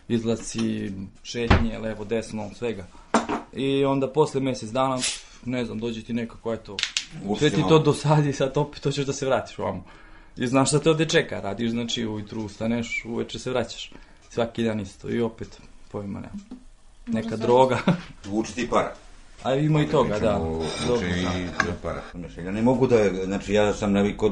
Izlaci, 0.09 0.93
šetnje, 1.23 1.79
levo, 1.79 2.05
desno, 2.05 2.51
svega. 2.55 2.87
I 3.53 3.85
onda 3.85 4.13
posle 4.13 4.41
mjesec 4.41 4.71
dana, 4.71 4.99
ne 5.45 5.65
znam, 5.65 5.79
dođe 5.79 6.03
ti 6.03 6.13
nekako, 6.13 6.53
eto, 6.53 6.77
sve 7.39 7.51
ti 7.51 7.63
to 7.69 7.79
dosadi, 7.79 8.33
sad 8.33 8.57
opet 8.57 8.85
hoćeš 8.85 9.07
da 9.07 9.13
se 9.13 9.27
vratiš 9.27 9.59
ovamo. 9.59 9.85
I 10.37 10.47
znaš 10.47 10.69
šta 10.69 10.79
te 10.79 10.91
ovdje 10.91 11.09
čeka, 11.09 11.41
radiš, 11.41 11.71
znači, 11.71 12.07
ujutru 12.07 12.43
ustaneš, 12.43 13.05
uveče 13.05 13.39
se 13.39 13.51
vraćaš. 13.51 13.91
Svaki 14.31 14.65
dan 14.65 14.81
isto 14.81 15.11
i 15.11 15.21
opet, 15.21 15.61
pojma 15.93 16.21
nema. 16.21 16.61
Neka 17.07 17.37
droga. 17.37 17.79
Vuči 18.25 18.55
ti 18.55 18.69
para. 18.71 18.95
A 19.43 19.55
ima 19.55 19.83
i 19.83 19.87
toga, 19.87 20.19
da. 20.19 20.41
Znaš, 22.15 22.37
Ja 22.45 22.53
ne 22.53 22.63
mogu 22.63 22.87
da, 22.87 23.25
znači 23.25 23.53
ja 23.53 23.75
sam 23.75 23.93
navikao 23.93 24.31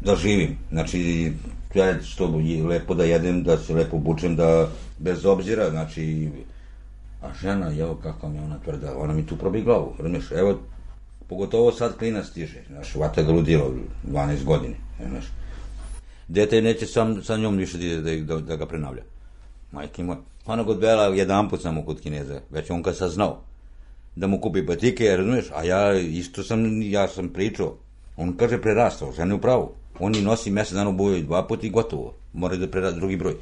da 0.00 0.16
živim. 0.16 0.58
Znači, 0.70 1.32
ja 1.74 2.02
što 2.02 2.40
je 2.40 2.64
lepo 2.64 2.94
da 2.94 3.04
jedem, 3.04 3.42
da 3.42 3.58
se 3.58 3.74
lepo 3.74 3.96
obučem, 3.96 4.36
da 4.36 4.68
bez 4.98 5.24
obzira, 5.26 5.70
znači, 5.70 6.30
a 7.22 7.28
žena, 7.42 7.72
evo 7.78 7.98
kako 8.02 8.28
mi 8.28 8.38
ona 8.38 8.58
tvrda, 8.64 8.98
ona 8.98 9.12
mi 9.12 9.26
tu 9.26 9.36
probi 9.36 9.62
glavu, 9.62 9.94
razumiješ, 9.98 10.30
evo, 10.32 10.58
pogotovo 11.28 11.72
sad 11.72 11.96
klinac 11.98 12.26
stiže, 12.26 12.62
znaš, 12.68 12.94
vata 12.94 13.22
ga 13.22 13.32
ludilo, 13.32 13.74
12 14.10 14.44
godine, 14.44 14.74
znaš. 15.10 15.24
Dete 16.28 16.62
neće 16.62 16.86
sam, 16.86 17.22
sa 17.22 17.36
njom 17.36 17.56
više 17.56 17.78
da, 17.78 18.00
da, 18.00 18.16
da, 18.16 18.40
da 18.40 18.56
ga 18.56 18.66
prenavlja. 18.66 19.02
Majke 19.72 20.02
moja, 20.02 20.18
ona 20.46 20.62
god 20.62 20.80
bela 20.80 21.04
jedan 21.04 21.48
put 21.48 21.62
samo 21.62 21.84
kod 21.84 22.00
Kineza, 22.00 22.40
već 22.50 22.70
on 22.70 22.82
kad 22.82 22.96
saznao 22.96 23.40
da 24.18 24.26
mu 24.26 24.40
kupi 24.40 24.62
batike, 24.62 25.16
razumiješ, 25.16 25.46
a 25.54 25.64
ja 25.64 25.98
isto 25.98 26.42
sam, 26.42 26.82
ja 26.82 27.08
sam 27.08 27.28
pričao, 27.28 27.76
on 28.16 28.36
kaže 28.36 28.62
prerastao, 28.62 29.12
žena 29.12 29.34
je 29.34 29.34
u 29.34 29.40
pravu. 29.40 29.72
On 29.98 30.14
i 30.14 30.22
nosi 30.22 30.50
mjesec 30.50 30.74
dana 30.74 30.90
obuju 30.90 31.22
dva 31.22 31.46
puta 31.46 31.66
i 31.66 31.70
gotovo. 31.70 32.14
Mora 32.32 32.56
da 32.56 32.68
prera 32.70 32.90
drugi 32.90 33.16
broj. 33.16 33.34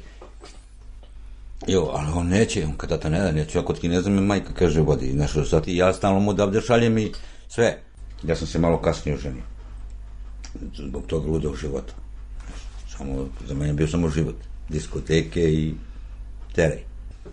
Jo, 1.67 1.89
ali 1.93 2.11
on 2.15 2.27
neće, 2.27 2.65
on 2.65 2.77
kada 2.77 2.97
to 2.97 3.09
ne 3.09 3.19
da, 3.19 3.31
neće, 3.31 3.57
ja 3.57 3.65
kod 3.65 3.79
kineza 3.79 4.09
me 4.09 4.21
majka 4.21 4.53
kaže 4.53 4.81
vodi, 4.81 5.13
nešto 5.13 5.45
sad 5.45 5.67
i 5.67 5.77
ja 5.77 5.93
stalno 5.93 6.19
mu 6.19 6.31
odavde 6.31 6.61
šaljem 6.61 6.97
i 6.97 7.11
sve. 7.47 7.77
Ja 8.23 8.35
sam 8.35 8.47
se 8.47 8.59
malo 8.59 8.81
kasnije 8.81 9.15
oženio. 9.15 9.43
Zbog 10.77 11.05
tog 11.07 11.27
ludog 11.27 11.57
života. 11.57 11.93
Samo, 12.97 13.27
za 13.47 13.53
mene 13.53 13.73
bio 13.73 13.87
samo 13.87 14.09
život. 14.09 14.35
Diskoteke 14.69 15.53
i 15.53 15.73
terej. 16.55 16.83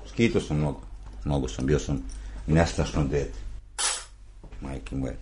Skito 0.09 0.41
sam 0.41 0.57
mnogo. 0.57 0.81
Mnogo 1.25 1.49
sam, 1.49 1.67
bio 1.67 1.79
sam 1.79 2.03
nestašno 2.47 3.05
dete. 3.05 3.39
Majke 4.61 4.97
moje. 4.97 5.17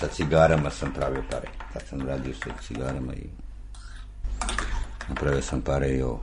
Sa 0.00 0.06
cigarama 0.06 0.70
sam 0.70 0.92
pravio 0.92 1.22
pare. 1.30 1.48
Tad 1.72 1.82
sam 1.88 2.08
radio 2.08 2.34
sa 2.34 2.50
cigarama 2.66 3.14
i 3.14 3.26
napravio 5.08 5.42
sam 5.42 5.60
pare 5.60 5.88
i 5.88 6.02
ovo. 6.02 6.20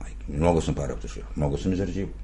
Majke, 0.00 0.24
mnogo 0.28 0.60
sam 0.60 0.74
para 0.74 0.94
otišao, 0.94 1.22
mnogo 1.36 1.56
sam 1.56 1.72
izrađivao. 1.72 2.14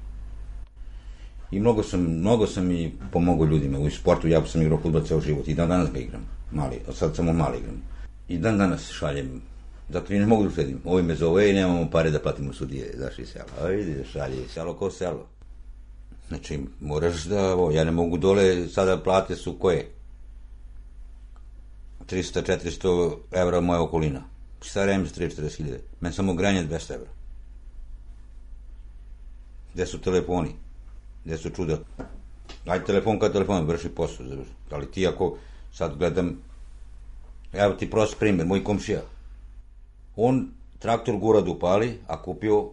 I 1.51 1.59
mnogo 1.59 1.83
sam, 1.83 2.01
mnogo 2.01 2.47
sam 2.47 2.71
i 2.71 2.91
pomogao 3.11 3.45
ljudima. 3.45 3.79
U 3.79 3.89
sportu 3.89 4.27
ja 4.27 4.45
sam 4.45 4.61
igrao 4.61 4.79
futbol 4.81 5.03
ceo 5.03 5.21
život 5.21 5.47
i 5.47 5.53
dan 5.53 5.69
danas 5.69 5.91
ga 5.91 5.99
igram. 5.99 6.21
Mali, 6.51 6.81
a 6.89 6.91
sad 6.91 7.15
samo 7.15 7.33
mali 7.33 7.57
igram. 7.57 7.81
I 8.27 8.37
dan 8.37 8.57
danas 8.57 8.91
šaljem 8.91 9.41
Zato 9.89 10.13
i 10.13 10.19
ne 10.19 10.25
mogu 10.25 10.43
da 10.43 10.49
usledim. 10.49 10.81
Ovi 10.85 11.03
me 11.03 11.15
zove 11.15 11.49
i 11.49 11.53
nemamo 11.53 11.89
pare 11.89 12.11
da 12.11 12.19
platimo 12.19 12.53
sudije. 12.53 12.93
Znaš 12.97 13.19
i 13.19 13.25
selo. 13.25 13.45
A 13.61 13.67
vidi, 13.67 14.03
šalje, 14.11 14.47
selo 14.53 14.73
ko 14.73 14.91
selo. 14.91 15.27
Znači, 16.27 16.59
moraš 16.81 17.23
da, 17.23 17.55
ja 17.73 17.83
ne 17.83 17.91
mogu 17.91 18.17
dole, 18.17 18.67
sada 18.67 19.03
plate 19.03 19.35
su 19.35 19.59
koje? 19.59 19.91
300-400 22.09 23.15
evra 23.31 23.61
moja 23.61 23.81
okolina. 23.81 24.23
Šta 24.61 24.85
radim 24.85 25.05
za 25.05 25.13
30-40 25.15 25.57
hiljade? 25.57 25.81
Men 26.01 26.13
samo 26.13 26.33
granje 26.33 26.63
200 26.63 26.93
evra. 26.93 27.09
Gde 29.73 29.85
su 29.85 30.01
telefoni? 30.01 30.55
Gde 31.25 31.37
su 31.37 31.49
čuda? 31.49 31.77
Aj 32.65 32.85
telefon 32.85 33.19
kad 33.19 33.33
telefon, 33.33 33.67
vrši 33.67 33.89
posao. 33.89 34.27
završi. 34.27 34.51
Ali 34.71 34.91
ti 34.91 35.07
ako 35.07 35.37
sad 35.73 35.97
gledam, 35.97 36.37
evo 37.53 37.73
ti 37.73 37.89
prost 37.89 38.19
primjer, 38.19 38.47
moj 38.47 38.63
komšija. 38.63 39.01
On 40.15 40.47
traktor 40.79 41.17
gura 41.17 41.41
da 41.41 41.51
upali, 41.51 41.99
a 42.07 42.21
kupio, 42.21 42.71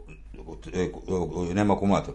e, 0.73 0.91
nema 1.55 1.75
akumulator. 1.75 2.15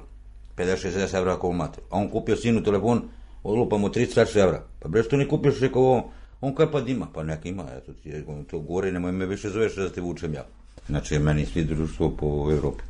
50-60 0.59 1.17
evra 1.17 1.33
akumulator. 1.33 1.83
A 1.89 1.97
on 1.97 2.09
kupio 2.09 2.35
sinu 2.35 2.63
telefon, 2.63 3.01
odlupa 3.43 3.77
mu 3.77 3.89
30 3.89 4.37
evra. 4.37 4.63
Pa 4.79 4.89
bre 4.89 5.03
što 5.03 5.17
ne 5.17 5.27
kupiš 5.27 5.59
rekao 5.59 5.81
ovo? 5.81 6.11
On 6.41 6.55
kaže 6.55 6.71
pa 6.71 6.79
ima, 6.79 7.07
pa 7.13 7.23
neka 7.23 7.49
ima, 7.49 7.65
eto 7.77 7.93
ti 7.93 8.23
to 8.49 8.59
gore, 8.59 8.91
nemoj 8.91 9.11
me 9.11 9.25
više 9.25 9.49
zoveš 9.49 9.75
da 9.75 9.89
te 9.89 10.01
vučem 10.01 10.33
ja. 10.33 10.45
Znači, 10.87 11.19
meni 11.19 11.45
svi 11.45 11.63
društvo 11.63 12.09
po 12.17 12.51
Evropi. 12.51 12.83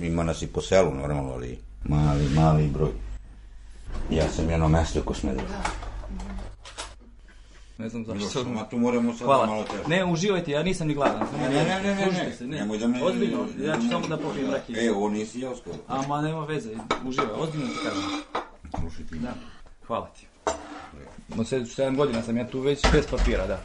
Ima 0.00 0.22
nas 0.22 0.42
i 0.42 0.46
po 0.46 0.60
selu, 0.60 0.94
normalno, 0.94 1.32
ali 1.32 1.58
mali, 1.84 2.28
mali 2.34 2.68
broj. 2.68 2.90
Ja 4.10 4.28
sam 4.28 4.50
jedno 4.50 4.68
mesto 4.68 5.02
ko 5.02 5.14
Smedreva. 5.14 5.89
Ne 7.80 7.88
znam 7.88 8.04
zašto. 8.04 8.24
Još 8.24 8.32
sam, 8.32 8.56
a 8.56 8.68
tu 8.68 8.78
moramo 8.78 9.12
sad 9.12 9.26
Hvala. 9.26 9.46
malo 9.46 9.64
teže. 9.64 9.82
Ne, 9.88 10.04
uživajte, 10.04 10.50
ja 10.50 10.62
nisam 10.62 10.88
ni 10.88 10.94
gladan. 10.94 11.26
Ne, 11.40 11.48
ne, 11.48 11.64
ne, 11.64 11.94
ne, 11.94 12.06
ne, 12.06 12.32
se, 12.32 12.46
ne. 12.46 12.56
Nemoj 12.56 12.78
da 12.78 12.88
me- 12.88 13.02
Ozbiljno, 13.02 13.46
ja 13.64 13.76
ću 13.76 13.88
samo 13.88 14.06
da 14.06 14.16
popijem 14.16 14.50
rakiju. 14.50 14.76
E, 14.80 14.90
ovo 14.90 15.08
nisi 15.08 15.40
ja 15.40 15.56
skoro. 15.56 15.76
A, 15.88 16.02
ma 16.08 16.22
nema 16.22 16.44
veze, 16.44 16.70
uživaj, 17.06 17.30
ozbiljno 17.38 17.66
ti 17.66 17.74
kažem. 17.84 18.02
Slušaj 18.80 19.06
ti. 19.06 19.14
Da, 19.18 19.34
hvala 19.86 20.06
ti. 20.06 20.26
No, 21.28 21.44
7 21.44 21.96
godina 21.96 22.22
sam 22.22 22.36
ja 22.36 22.46
tu 22.46 22.60
već 22.60 22.80
bez 22.92 23.06
papira, 23.06 23.46
da. 23.46 23.60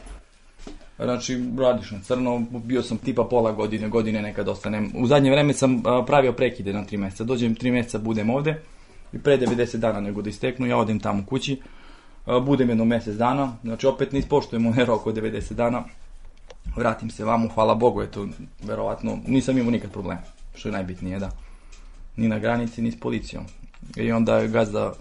Znači, 1.04 1.44
radiš 1.58 1.90
na 1.90 1.98
crno, 2.00 2.38
bio 2.50 2.82
sam 2.82 2.98
tipa 2.98 3.24
pola 3.24 3.52
godine, 3.52 3.88
godine 3.88 4.22
nekad 4.22 4.48
ostanem. 4.48 4.92
U 4.94 5.06
zadnje 5.06 5.30
vreme 5.30 5.52
sam 5.52 5.82
pravio 6.06 6.32
prekide 6.32 6.72
na 6.72 6.84
3 6.84 6.96
mjeseca. 6.96 7.24
Dođem 7.24 7.54
3 7.56 7.72
mjeseca, 7.72 7.98
budem 7.98 8.30
ovde 8.30 8.62
i 9.12 9.18
pre 9.18 9.38
90 9.38 9.76
dana 9.76 10.00
nego 10.00 10.22
da 10.22 10.30
isteknu, 10.30 10.66
ja 10.66 10.76
odem 10.76 11.00
tamo 11.00 11.26
kući. 11.26 11.60
Budem 12.26 12.68
jedno 12.68 12.84
mjesec 12.84 13.16
dana, 13.16 13.56
znači 13.62 13.86
opet 13.86 14.12
ne 14.12 14.18
ispoštujemo 14.18 14.68
onaj 14.68 14.84
rok 14.84 15.06
od 15.06 15.16
90 15.16 15.54
dana. 15.54 15.84
Vratim 16.76 17.10
se 17.10 17.24
vamo, 17.24 17.48
hvala 17.48 17.74
Bogu, 17.74 18.02
eto, 18.02 18.28
verovatno, 18.62 19.18
nisam 19.26 19.58
imao 19.58 19.70
nikad 19.70 19.90
problema, 19.90 20.20
što 20.54 20.68
je 20.68 20.72
najbitnije, 20.72 21.18
da. 21.18 21.30
Ni 22.16 22.28
na 22.28 22.38
granici, 22.38 22.82
ni 22.82 22.92
s 22.92 23.00
policijom. 23.00 23.44
I 23.96 24.12
onda 24.12 24.38
je 24.38 24.48
gazda 24.48 24.92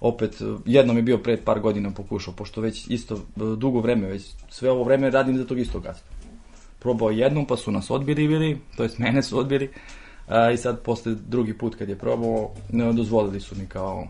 opet, 0.00 0.42
jednom 0.64 0.96
je 0.96 1.02
bio 1.02 1.18
pred 1.18 1.44
par 1.44 1.60
godina 1.60 1.90
pokušao, 1.90 2.34
pošto 2.34 2.60
već 2.60 2.86
isto 2.90 3.20
dugo 3.36 3.80
vreme, 3.80 4.08
već 4.08 4.22
sve 4.48 4.70
ovo 4.70 4.84
vreme 4.84 5.10
radim 5.10 5.36
za 5.36 5.44
tog 5.44 5.58
istog 5.58 5.82
gazda. 5.82 6.02
Probao 6.78 7.10
jednom, 7.10 7.46
pa 7.46 7.56
su 7.56 7.70
nas 7.70 7.90
odbili 7.90 8.28
bili, 8.28 8.58
to 8.76 8.82
jest 8.82 8.98
mene 8.98 9.22
su 9.22 9.38
odbili, 9.38 9.70
a, 10.28 10.50
i 10.50 10.56
sad 10.56 10.82
posle 10.82 11.14
drugi 11.14 11.58
put 11.58 11.74
kad 11.74 11.88
je 11.88 11.98
probao, 11.98 12.50
ne, 12.72 12.92
dozvolili 12.92 13.40
su 13.40 13.54
mi 13.56 13.66
kao, 13.66 14.06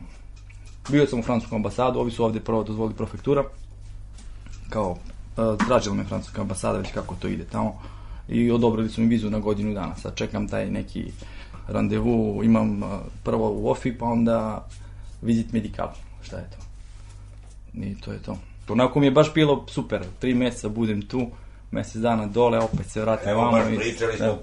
bio 0.88 1.07
sam 1.07 1.19
u 1.19 1.23
francuskom 1.23 1.57
ambasadu, 1.57 1.99
ovi 1.99 2.11
su 2.11 2.25
ovdje 2.25 2.40
prvo 2.40 2.62
dozvolili 2.62 2.97
prefektura, 2.97 3.45
kao, 4.71 4.97
e, 5.37 5.66
tražila 5.66 5.95
me 5.95 6.05
francuska 6.05 6.43
ambasada 6.43 6.78
već 6.78 6.93
kako 6.93 7.14
to 7.14 7.28
ide 7.28 7.45
tamo, 7.45 7.83
i 8.28 8.50
odobrili 8.50 8.88
su 8.88 9.00
mi 9.00 9.07
vizu 9.07 9.31
na 9.31 9.38
godinu 9.38 9.75
dana, 9.75 9.97
sad 9.97 10.14
čekam 10.14 10.49
taj 10.49 10.71
neki 10.71 11.05
randevu, 11.69 12.45
imam 12.45 12.83
e, 12.83 12.87
prvo 13.25 13.50
u 13.50 13.71
OFI, 13.71 13.99
pa 13.99 14.05
onda 14.05 14.69
vizit 15.23 15.52
medikal, 15.52 15.88
šta 16.23 16.37
je 16.37 16.50
to? 16.50 16.57
I 17.75 18.00
to 18.00 18.12
je 18.12 18.23
to. 18.23 18.38
Onako 18.69 19.00
mi 19.00 19.07
je 19.07 19.11
baš 19.11 19.35
bilo 19.35 19.66
super, 19.69 20.02
tri 20.19 20.35
mjeseca 20.35 20.69
budem 20.69 21.02
tu, 21.02 21.26
mjesec 21.71 21.97
dana 21.97 22.26
dole, 22.26 22.59
opet 22.59 22.87
se 22.87 23.00
vratim 23.00 23.28
Evo, 23.28 23.50
baš 23.50 23.76
pričali 23.76 24.16
smo 24.16 24.26
da. 24.26 24.38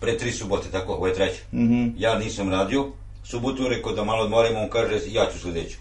pre 0.00 0.18
tri 0.18 0.30
subote, 0.30 0.68
tako, 0.70 0.92
ovo 0.92 1.06
je 1.06 1.14
treća. 1.14 1.42
Mhm. 1.52 1.88
Ja 1.96 2.18
nisam 2.18 2.50
radio, 2.50 2.92
subotu 3.26 3.68
rekao 3.68 3.92
da 3.92 4.04
malo 4.04 4.24
odmorimo, 4.24 4.60
on 4.60 4.68
kaže 4.68 5.00
ja 5.06 5.26
ću 5.32 5.38
sledeću. 5.38 5.78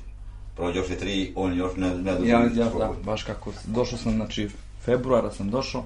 Prođe 0.56 0.80
još 0.80 0.90
je 0.90 0.98
tri, 0.98 1.34
on 1.36 1.58
još 1.58 1.72
ne, 1.78 1.96
ne 1.98 2.12
Ja, 2.28 2.40
ja, 2.56 2.70
da, 2.80 2.92
baš 3.04 3.24
kako, 3.24 3.52
došao 3.66 3.98
sam, 3.98 4.12
znači, 4.12 4.50
februara 4.86 5.32
sam 5.32 5.50
došao 5.50 5.84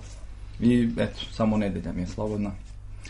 i 0.59 0.89
eto, 0.97 1.19
samo 1.31 1.57
nedelja 1.57 1.91
mi 1.93 2.01
je 2.01 2.07
slobodna. 2.07 2.51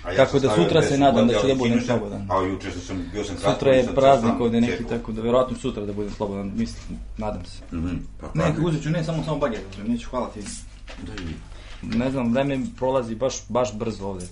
A 0.03 0.11
ja 0.11 0.17
Tako 0.17 0.39
da 0.39 0.55
sutra 0.55 0.81
se 0.81 0.97
nadam 0.97 1.27
da 1.27 1.33
ću 1.33 1.47
da 1.47 1.55
budem 1.55 1.81
slobodan. 1.81 2.27
A 2.31 2.41
juče 2.41 2.71
sam, 2.71 3.09
bio 3.13 3.23
sam 3.23 3.35
kratko, 3.35 3.53
Sutra 3.53 3.75
je 3.75 3.87
praznik 3.95 4.31
sam 4.31 4.41
ovdje 4.41 4.61
neki, 4.61 4.83
tako 4.83 5.11
da 5.11 5.21
verovatno 5.21 5.57
sutra 5.57 5.85
da 5.85 5.93
budem 5.93 6.11
slobodan, 6.11 6.51
mislim, 6.55 6.99
nadam 7.17 7.45
se. 7.45 7.75
Mhm, 7.75 7.95
pa 8.21 8.27
Ne, 8.33 8.53
uzet 8.65 8.83
ću, 8.83 8.89
ne, 8.89 9.03
samo, 9.03 9.23
samo 9.23 9.37
uzmem, 9.37 9.91
neću, 9.91 10.09
hvala 10.09 10.29
ti. 10.29 10.39
Da 11.03 11.13
Ne 11.97 12.11
znam, 12.11 12.33
vreme 12.33 12.59
prolazi 12.77 13.15
baš, 13.15 13.35
baš 13.49 13.73
brzo 13.73 14.07
ovdje. 14.07 14.27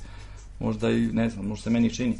Možda 0.59 0.89
i, 0.89 1.07
ne 1.07 1.29
znam, 1.29 1.45
možda 1.45 1.63
se 1.63 1.69
meni 1.69 1.93
čini. 1.93 2.17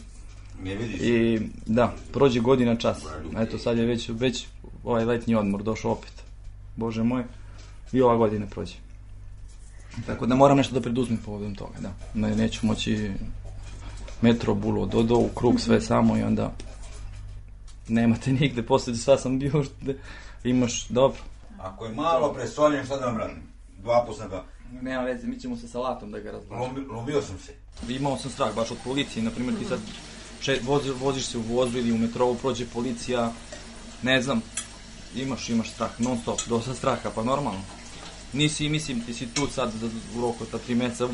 Ne 0.64 0.76
vidiš? 0.76 1.02
I 1.02 1.40
da, 1.66 1.94
prođe 2.14 2.40
godina 2.40 2.76
čas. 2.76 3.04
Eto 3.38 3.58
sad 3.58 3.78
je 3.78 3.86
već, 3.86 4.10
već 4.10 4.48
ovaj 4.84 5.06
letnji 5.06 5.36
odmor 5.36 5.64
došao 5.64 5.92
opet. 5.92 6.14
Bože 6.76 7.04
moj. 7.04 7.24
I 7.92 8.02
ova 8.02 8.16
godina 8.16 8.46
prođe. 8.46 8.76
Tako 10.06 10.26
da 10.26 10.36
moram 10.36 10.58
nešto 10.58 10.74
da 10.74 10.82
preduzmem 10.82 11.20
povodom 11.26 11.56
toga, 11.56 11.80
da. 11.80 11.94
Ne, 12.14 12.36
neću 12.36 12.66
moći 12.66 13.12
metro, 14.22 14.54
bulo, 14.54 14.86
dodo, 14.86 15.16
u 15.16 15.30
krug 15.36 15.60
sve 15.60 15.82
samo 15.82 16.18
i 16.18 16.24
onda 16.24 16.54
nemate 17.88 18.32
nigde, 18.32 18.64
posle 18.64 18.96
sva 18.96 19.18
sam 19.18 19.40
bio, 19.40 19.64
da 19.82 19.94
imaš, 20.44 20.88
dobro. 20.88 21.20
Ako 21.60 21.86
je 21.86 21.94
malo 21.94 22.34
presoljen, 22.34 22.86
šta 22.86 22.98
da 22.98 23.06
vam 23.06 23.18
radim? 23.18 23.42
Dva 23.82 24.08
sam 24.18 24.30
ga... 24.30 24.44
Nema 24.82 25.04
veze, 25.04 25.28
mi 25.28 25.40
ćemo 25.40 25.58
sa 25.58 25.68
salatom 25.68 26.12
da 26.12 26.20
ga. 26.20 26.32
Lomi, 26.50 26.86
lomio 26.92 27.22
sam 27.22 27.38
se. 27.40 27.54
Imao 27.90 28.18
sam 28.18 28.32
strah 28.32 28.56
baš 28.56 28.72
od 28.72 28.78
policije, 28.84 29.24
na 29.24 29.32
primjer 29.32 29.56
ti 29.60 29.66
sad 29.66 29.80
še, 30.42 30.60
vozi, 30.64 30.92
voziš 30.92 31.26
se 31.26 31.38
u 31.38 31.42
vozu 31.42 31.78
ili 31.78 31.92
u 31.92 31.98
metrovu, 31.98 32.36
prođe 32.36 32.66
policija, 32.66 33.32
ne 34.02 34.22
znam, 34.22 34.42
imaš, 35.16 35.50
imaš 35.50 35.72
strah, 35.72 36.00
non 36.00 36.20
stop, 36.22 36.42
dosta 36.48 36.76
straha, 36.76 37.12
pa 37.16 37.24
normalno. 37.24 37.62
Nisi, 38.34 38.70
mislim, 38.70 39.02
ti 39.02 39.14
si 39.14 39.28
tu 39.34 39.48
sad 39.48 39.72
za, 39.72 39.90
u 40.18 40.22
roku 40.22 40.46
ta 40.46 40.58
tri 40.58 40.76
meseca, 40.76 41.08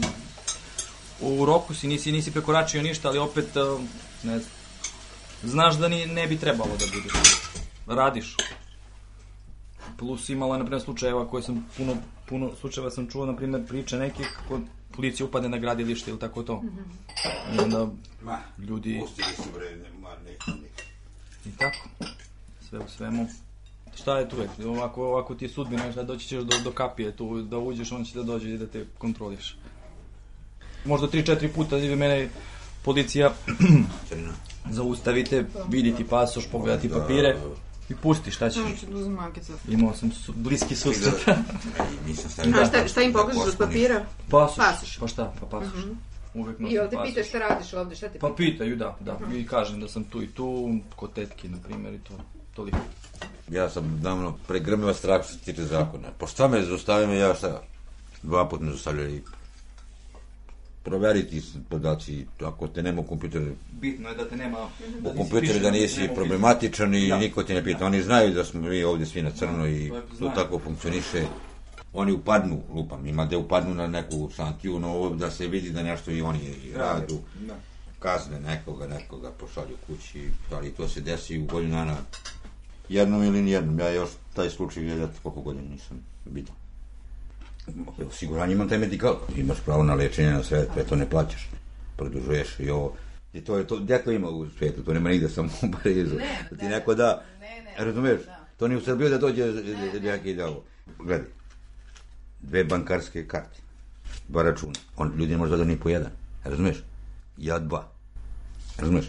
u, 1.22 1.46
roku 1.46 1.74
si, 1.74 1.88
nisi, 1.88 2.12
nisi 2.12 2.32
prekoračio 2.32 2.82
ništa, 2.82 3.08
ali 3.08 3.20
opet, 3.20 3.56
uh, 3.56 3.82
ne 4.24 4.40
znam, 4.40 4.52
znaš 5.44 5.76
da 5.76 5.88
ni, 5.88 6.06
ne 6.06 6.28
bi 6.28 6.38
trebalo 6.38 6.72
da 6.80 6.86
budeš. 6.94 7.14
Radiš. 7.88 8.36
Plus 9.98 10.30
imala, 10.30 10.58
na 10.58 10.64
primjer, 10.64 10.82
slučajeva 10.82 11.28
koje 11.28 11.44
sam 11.44 11.66
puno, 11.78 11.96
puno 12.30 12.52
slučajeva 12.62 12.92
sam 12.92 13.10
čuo, 13.10 13.26
na 13.26 13.36
primjer, 13.36 13.68
priče 13.68 13.98
nekih 13.98 14.38
kako 14.38 14.60
policija 14.96 15.26
upadne 15.26 15.50
na 15.50 15.58
gradilište 15.58 16.12
ili 16.12 16.20
tako 16.20 16.44
to. 16.44 16.64
I 17.56 17.60
onda 17.60 17.88
Ma, 18.22 18.40
ljudi... 18.58 19.00
Pustili 19.02 19.28
su 19.36 19.50
bre, 19.56 19.76
ne, 19.76 20.00
ma, 20.02 20.10
ne, 20.10 20.32
ne. 20.48 20.68
I 21.46 21.58
tako. 21.58 21.90
Sve 22.70 22.80
u 22.80 22.90
svemu. 22.90 23.28
Šta 23.96 24.20
je 24.20 24.30
tu 24.30 24.36
već? 24.36 24.50
Ovako, 24.66 25.08
ovako 25.08 25.36
ti 25.36 25.46
je 25.46 25.50
sudbina, 25.50 25.92
šta 25.92 26.04
doći 26.04 26.28
ćeš 26.28 26.42
do, 26.42 26.58
do 26.64 26.72
kapije 26.72 27.12
tu, 27.16 27.42
da 27.42 27.58
uđeš, 27.58 27.92
on 27.92 28.06
će 28.06 28.16
da 28.16 28.24
dođe 28.24 28.50
i 28.50 28.58
da 28.58 28.68
te 28.68 28.86
kontroliš. 28.98 29.58
Možda 30.86 31.08
3-4 31.08 31.50
puta 31.56 31.78
ide 31.78 31.96
mene 31.96 32.30
policija 32.84 33.34
zaustavite, 34.78 35.46
viditi 35.70 36.08
pasoš, 36.08 36.48
pogledati 36.52 36.90
papire 36.90 37.38
i 37.94 37.96
pusti, 38.02 38.32
šta 38.32 38.50
ćeš? 38.50 38.64
Samo 38.64 38.76
ću 38.80 38.86
da 38.86 38.98
uzem 38.98 39.12
makicu. 39.14 39.54
Imao 39.68 39.94
sam 39.94 40.12
su, 40.12 40.34
bliski 40.36 40.76
susret. 40.76 41.28
I 41.28 42.08
nisam 42.08 42.32
stavio... 42.32 42.62
A 42.62 42.66
šta, 42.66 42.88
šta 42.88 43.02
im 43.02 43.14
pokažeš 43.14 43.42
od 43.48 43.58
papira? 43.58 44.06
Pasoš. 44.30 44.58
Pasoš. 44.58 44.98
Pa 45.00 45.08
šta, 45.08 45.34
pa 45.40 45.46
pasoš. 45.46 45.84
Uvek 46.34 46.60
nosim 46.60 46.76
I 46.76 46.80
ovde 46.80 46.96
pasoš. 46.96 47.10
pitaš 47.10 47.28
šta 47.28 47.40
radiš 47.40 47.74
ovde, 47.74 47.96
šta 47.96 48.10
te 48.10 48.20
Pa 48.20 48.28
pitaš? 48.28 48.38
pitaju, 48.38 48.76
da, 48.76 48.98
da. 49.00 49.36
I 49.36 49.46
kažem 49.48 49.80
da 49.80 49.88
sam 49.88 50.04
tu 50.04 50.24
i 50.24 50.28
tu, 50.28 50.70
kod 50.96 51.14
tetke, 51.14 51.50
na 51.50 51.58
primjer, 51.64 51.94
i 51.94 52.00
to. 52.00 52.14
Toliko. 52.56 52.78
Ja 53.52 53.70
sam 53.70 54.00
davno 54.02 54.38
pregrmiva 54.48 54.94
strah 54.94 55.24
što 55.24 55.34
se 55.34 55.40
tiče 55.40 55.64
zakona. 55.64 56.08
Po 56.18 56.28
šta 56.28 56.48
me 56.48 56.62
zaustavim, 56.66 57.18
ja 57.18 57.36
šta? 57.36 57.62
Dva 58.24 58.50
put 58.50 58.62
me 58.62 58.72
zaustavljali. 58.72 59.24
Proveriti 60.84 61.42
podaci, 61.70 62.26
ako 62.40 62.68
te 62.68 62.84
nema 62.84 63.02
u 63.02 63.04
kompjuteru, 63.04 63.46
Bitno 63.72 64.10
je 64.10 64.16
da 64.16 64.30
te 64.30 64.36
nema... 64.36 64.58
Da 65.00 65.10
u 65.10 65.14
kompjuteru 65.18 65.60
da 65.60 65.72
nisi 65.72 66.10
problematičan 66.16 66.96
i 66.96 67.08
Da. 67.08 67.18
niko 67.18 67.44
te 67.44 67.54
ne 67.54 67.64
pita. 67.64 67.86
Oni 67.86 68.02
znaju 68.02 68.34
da 68.34 68.46
smo 68.46 68.62
mi 68.62 68.84
ovdje 68.84 69.06
svi 69.06 69.22
na 69.22 69.32
crno 69.32 69.68
i 69.68 69.92
to 70.20 70.32
tako 70.36 70.60
funkcioniše. 70.60 71.26
Oni 71.94 72.12
upadnu, 72.12 72.62
lupam, 72.74 73.08
ima 73.08 73.26
da 73.26 73.38
upadnu 73.38 73.74
na 73.74 73.88
neku 73.88 74.30
santiju, 74.36 74.80
no 74.80 74.92
ovo 74.92 75.10
da 75.10 75.32
se 75.32 75.48
vidi 75.48 75.70
da 75.70 75.84
nešto 75.84 76.12
i 76.12 76.22
oni 76.22 76.56
radu. 76.76 77.20
Da. 77.48 77.56
kazne 78.00 78.40
nekoga, 78.40 78.88
nekoga 78.88 79.32
pošalju 79.32 79.76
kući, 79.88 80.30
ali 80.52 80.72
to 80.72 80.88
se 80.88 81.02
desi 81.02 81.40
u 81.40 81.46
godinu 81.46 81.76
dana 81.76 81.96
jednom 82.90 83.24
ili 83.24 83.42
nijednom. 83.42 83.80
Ja 83.80 83.90
još 83.90 84.10
taj 84.34 84.50
slučaj 84.50 84.84
gledat 84.84 85.10
koliko 85.24 85.42
godina 85.42 85.70
nisam 85.70 86.06
vidio. 86.26 86.54
Osiguranje 88.08 88.54
imam 88.54 88.70
taj 88.70 88.78
medikal, 88.78 89.16
imaš 89.38 89.58
pravo 89.66 89.84
na 89.84 89.94
lečenje 89.94 90.32
na 90.32 90.44
sve, 90.44 90.68
sve 90.74 90.84
to 90.84 90.96
ne 90.96 91.10
plaćaš. 91.10 91.50
Produžuješ 91.98 92.60
i 92.60 92.70
ovo. 92.70 92.96
I 93.34 93.42
to 93.42 93.58
je 93.58 93.68
to, 93.68 93.80
gdje 93.80 94.04
to 94.04 94.12
ima 94.12 94.30
u 94.30 94.48
svijetu, 94.58 94.84
to 94.84 94.94
nema 94.94 95.10
nigde, 95.10 95.30
samo 95.30 95.50
u 95.62 95.72
Parizu. 95.72 96.16
Da 96.52 96.58
ti 96.58 96.66
neko 96.66 96.96
da, 96.96 97.24
razumiješ, 97.78 98.22
to 98.58 98.68
ni 98.68 98.76
u 98.76 98.82
Srbiju 98.82 99.10
da 99.10 99.18
dođe 99.18 99.54
neki 100.02 100.36
da 100.36 100.48
ovo. 100.48 100.64
Gledaj, 101.00 101.28
dve 102.42 102.64
bankarske 102.64 103.28
karte, 103.28 103.60
dva 104.28 104.44
računa, 104.44 104.74
on, 104.98 105.14
ljudi 105.18 105.32
ne 105.32 105.38
može 105.38 105.58
da 105.58 105.64
ni 105.64 105.80
po 105.80 105.90
jedan, 105.90 106.12
razumiješ? 106.44 106.78
Ja 107.38 107.60
dva. 107.60 107.90
Razumeš? 108.78 109.06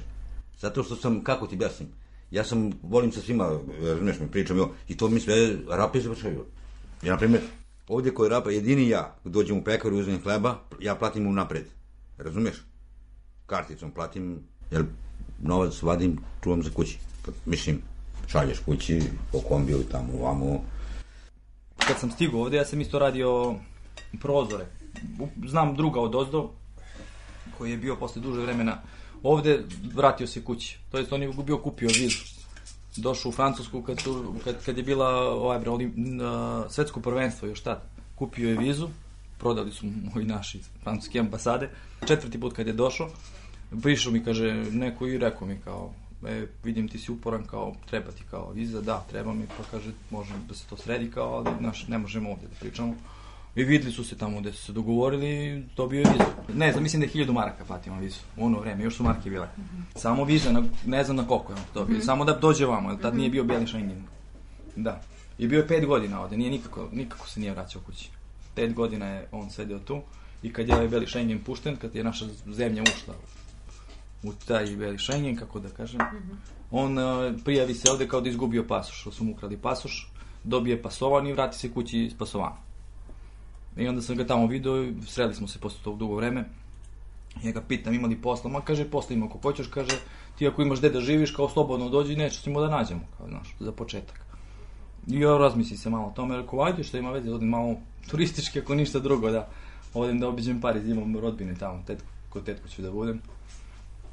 Zato 0.61 0.83
što 0.83 0.97
sam, 0.97 1.25
kako 1.25 1.47
ti 1.47 1.55
objasnim, 1.55 1.89
ja 2.31 2.45
sam, 2.45 2.73
volim 2.83 3.13
sa 3.13 3.21
svima, 3.21 3.59
razumeš 3.83 4.19
me, 4.21 4.31
pričam 4.31 4.57
jo, 4.57 4.71
i 4.89 4.97
to 4.97 5.09
mi 5.09 5.21
sve 5.21 5.57
rape 5.71 6.01
završaju. 6.01 6.45
Ja, 7.03 7.13
na 7.13 7.19
primjer, 7.19 7.43
ovdje 7.89 8.15
koji 8.15 8.31
rapa, 8.31 8.51
jedini 8.51 8.89
ja, 8.89 9.17
dođem 9.25 9.59
u 9.59 9.65
pekaru, 9.65 9.99
uzmem 9.99 10.23
hleba, 10.23 10.59
ja 10.81 10.95
platim 10.95 11.23
mu 11.23 11.33
napred. 11.33 11.65
Razumeš? 12.19 12.55
Karticom 13.47 13.91
platim, 13.91 14.41
jer 14.71 14.85
novac 15.43 15.83
vadim, 15.83 16.19
čuvam 16.43 16.63
za 16.63 16.71
kući. 16.71 16.99
Mislim, 17.47 17.83
šalješ 18.27 18.59
kući, 18.59 19.03
po 19.33 19.41
kombiju, 19.41 19.83
tamo, 19.91 20.13
ovamo, 20.21 20.65
Kad 21.87 21.99
sam 21.99 22.11
stigao 22.11 22.41
ovde, 22.41 22.57
ja 22.57 22.65
sam 22.65 22.81
isto 22.81 22.99
radio 22.99 23.55
prozore. 24.21 24.67
Znam 25.47 25.77
druga 25.77 26.01
od 26.01 26.15
ozdo, 26.15 26.51
koji 27.59 27.71
je 27.71 27.77
bio 27.77 27.97
posle 27.97 28.23
duže 28.23 28.41
vremena 28.41 28.83
ovde, 29.23 29.65
vratio 29.95 30.27
se 30.27 30.45
kući. 30.45 30.79
To 30.91 30.99
jest, 30.99 31.13
on 31.13 31.23
je 31.23 31.33
bio 31.47 31.59
kupio 31.59 31.89
vizu. 31.89 32.34
Došao 32.97 33.29
u 33.29 33.33
Francusku 33.33 33.83
kad, 33.83 34.01
su, 34.01 34.35
kad, 34.45 34.65
kad 34.65 34.77
je 34.79 34.83
bila 34.83 35.09
ovaj, 35.33 35.59
bre, 35.59 35.71
olim, 35.71 35.93
na, 35.97 36.65
svetsko 36.71 37.01
prvenstvo 37.01 37.49
još 37.49 37.61
tad. 37.61 37.83
Kupio 38.15 38.49
je 38.49 38.57
vizu, 38.57 38.89
prodali 39.39 39.71
su 39.71 39.87
mu 39.87 39.93
ovi 40.15 40.25
naši 40.25 40.61
francuske 40.83 41.19
ambasade. 41.19 41.71
Četvrti 42.07 42.41
put 42.41 42.53
kad 42.53 42.67
je 42.67 42.73
došao, 42.73 43.11
prišao 43.83 44.13
mi, 44.13 44.25
kaže, 44.25 44.55
neko 44.55 45.07
i 45.07 45.19
rekao 45.19 45.49
mi 45.49 45.59
kao, 45.65 45.93
e, 46.27 46.47
vidim 46.65 46.89
ti 46.89 46.99
si 46.99 47.13
uporan, 47.13 47.45
kao, 47.47 47.75
treba 47.91 48.11
ti 48.11 48.23
kao 48.31 48.51
viza, 48.51 48.81
da, 48.81 49.05
treba 49.11 49.35
mi, 49.35 49.47
pa 49.47 49.65
kaže, 49.71 49.91
može 50.11 50.33
da 50.49 50.55
se 50.55 50.67
to 50.71 50.77
sredi 50.77 51.11
kao, 51.11 51.35
ali, 51.35 51.51
znaš, 51.61 51.89
ne 51.89 51.99
možemo 51.99 52.31
ovdje 52.31 52.49
da 52.49 52.55
pričamo. 52.61 52.95
I 53.57 53.65
videli 53.65 53.93
su 53.93 54.05
se 54.05 54.19
tamo 54.19 54.41
gde 54.41 54.53
su 54.53 54.65
se 54.65 54.73
dogovorili 54.73 55.27
i 55.27 55.63
dobio 55.77 55.99
je 55.99 56.05
vizu. 56.13 56.31
Ne 56.55 56.73
znam, 56.73 56.83
mislim 56.83 57.01
da 57.01 57.07
je 57.07 57.27
1000 57.27 57.33
maraka 57.33 57.65
platimo 57.65 58.01
vizu. 58.01 58.21
U 58.37 58.47
ono 58.47 58.61
vreme, 58.61 58.85
još 58.85 58.97
su 58.97 59.03
marke 59.03 59.31
bile. 59.31 59.49
Samo 59.97 60.25
viza, 60.25 60.53
na, 60.53 60.63
ne 60.87 61.05
znam 61.05 61.17
na 61.17 61.27
koliko 61.27 61.53
je 61.53 61.57
on 61.57 61.65
dobio. 61.75 62.01
Samo 62.01 62.25
da 62.25 62.33
dođe 62.33 62.67
vamo, 62.67 62.91
jer 62.91 63.01
tad 63.01 63.17
nije 63.17 63.31
bio 63.31 63.45
bijeli 63.45 63.67
Schengen. 63.67 64.03
Da. 64.77 65.01
I 65.39 65.47
bio 65.47 65.59
je 65.59 65.69
pet 65.69 65.87
godina 65.87 66.21
ovde, 66.21 66.37
nije 66.37 66.51
nikako, 66.51 66.89
nikako 66.93 67.29
se 67.29 67.41
nije 67.41 67.53
vraćao 67.53 67.83
kući. 67.87 68.11
Pet 68.55 68.75
godina 68.75 69.07
je 69.07 69.29
on 69.33 69.51
sedeo 69.51 69.79
tu 69.79 70.03
i 70.43 70.53
kad 70.53 70.69
je 70.69 70.75
ovaj 70.75 70.89
beli 70.89 71.07
Schengen 71.07 71.45
pušten, 71.45 71.77
kad 71.77 71.95
je 71.95 72.05
naša 72.05 72.27
zemlja 72.47 72.83
ušla 72.83 73.15
u 74.23 74.33
taj 74.33 74.77
beli 74.77 74.99
Schengen, 74.99 75.37
kako 75.37 75.61
da 75.61 75.69
kažem, 75.69 76.01
on 76.71 76.99
uh, 76.99 77.35
prijavi 77.45 77.75
se 77.75 77.91
ovde 77.91 78.09
kao 78.09 78.21
da 78.21 78.29
izgubio 78.29 78.65
pasoš, 78.69 79.01
što 79.01 79.13
su 79.13 79.25
mu 79.25 79.33
ukrali 79.33 79.57
pasoš, 79.57 80.11
dobije 80.45 80.83
pasovan 80.83 81.27
i 81.27 81.33
vrati 81.33 81.59
se 81.59 81.73
kući 81.73 82.11
s 82.15 82.19
pasovanom. 82.19 82.64
I 83.77 83.89
onda 83.89 84.03
sam 84.03 84.17
ga 84.17 84.27
tamo 84.27 84.47
video, 84.47 84.85
i 84.85 84.95
sreli 85.07 85.35
smo 85.35 85.49
se 85.49 85.59
posle 85.59 85.79
tog 85.85 85.99
dugo 85.99 86.17
vreme. 86.17 86.45
Ja 87.43 87.53
ga 87.53 87.61
pitam 87.61 87.95
ima 87.95 88.09
li 88.09 88.23
posla, 88.23 88.51
ma 88.51 88.61
kaže 88.61 88.85
posla 88.85 89.17
ima 89.17 89.27
ako 89.27 89.39
hoćeš, 89.39 89.67
kaže 89.67 89.99
ti 90.39 90.49
ako 90.49 90.63
imaš 90.63 90.79
gde 90.79 90.91
da 90.91 91.01
živiš, 91.01 91.31
kao 91.31 91.49
slobodno 91.49 91.89
dođi, 91.89 92.17
neće 92.17 92.41
ćemo 92.41 92.61
da 92.61 92.69
nađemo, 92.69 93.01
kao 93.19 93.29
znaš, 93.29 93.55
za 93.61 93.73
početak. 93.73 94.21
I 95.07 95.21
ja 95.21 95.39
razmisli 95.39 95.77
se 95.77 95.91
malo 95.91 96.07
o 96.07 96.13
tome, 96.17 96.37
rekao, 96.37 96.63
ajde 96.63 96.83
što 96.83 96.97
ima 96.97 97.11
veze, 97.11 97.31
odem 97.31 97.49
malo 97.49 97.77
turistički, 98.11 98.59
ako 98.61 98.75
ništa 98.75 98.99
drugo, 98.99 99.31
da 99.31 99.49
odem 99.95 100.21
da 100.21 100.29
obiđem 100.29 100.61
Pariz, 100.61 100.89
imam 100.89 101.17
rodbine 101.17 101.55
tamo, 101.55 101.83
tetku, 101.87 102.07
kod 102.29 102.45
tetku 102.45 102.69
ću 102.69 102.83
da 102.83 102.91
budem. 102.91 103.21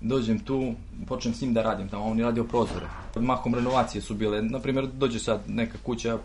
Dođem 0.02 0.40
tu, 0.40 0.74
počnem 1.08 1.34
s 1.34 1.42
njim 1.42 1.54
da 1.54 1.62
radim 1.62 1.90
tamo, 1.90 2.06
on 2.06 2.20
je 2.20 2.26
radio 2.26 2.44
prozore. 2.44 2.86
Mahom 3.16 3.56
renovacije 3.56 4.02
su 4.02 4.16
bile, 4.16 4.42
na 4.42 4.60
primjer, 4.60 4.88
dođe 4.88 5.20
sad 5.20 5.42
neka 5.48 5.78
kuća, 5.84 6.18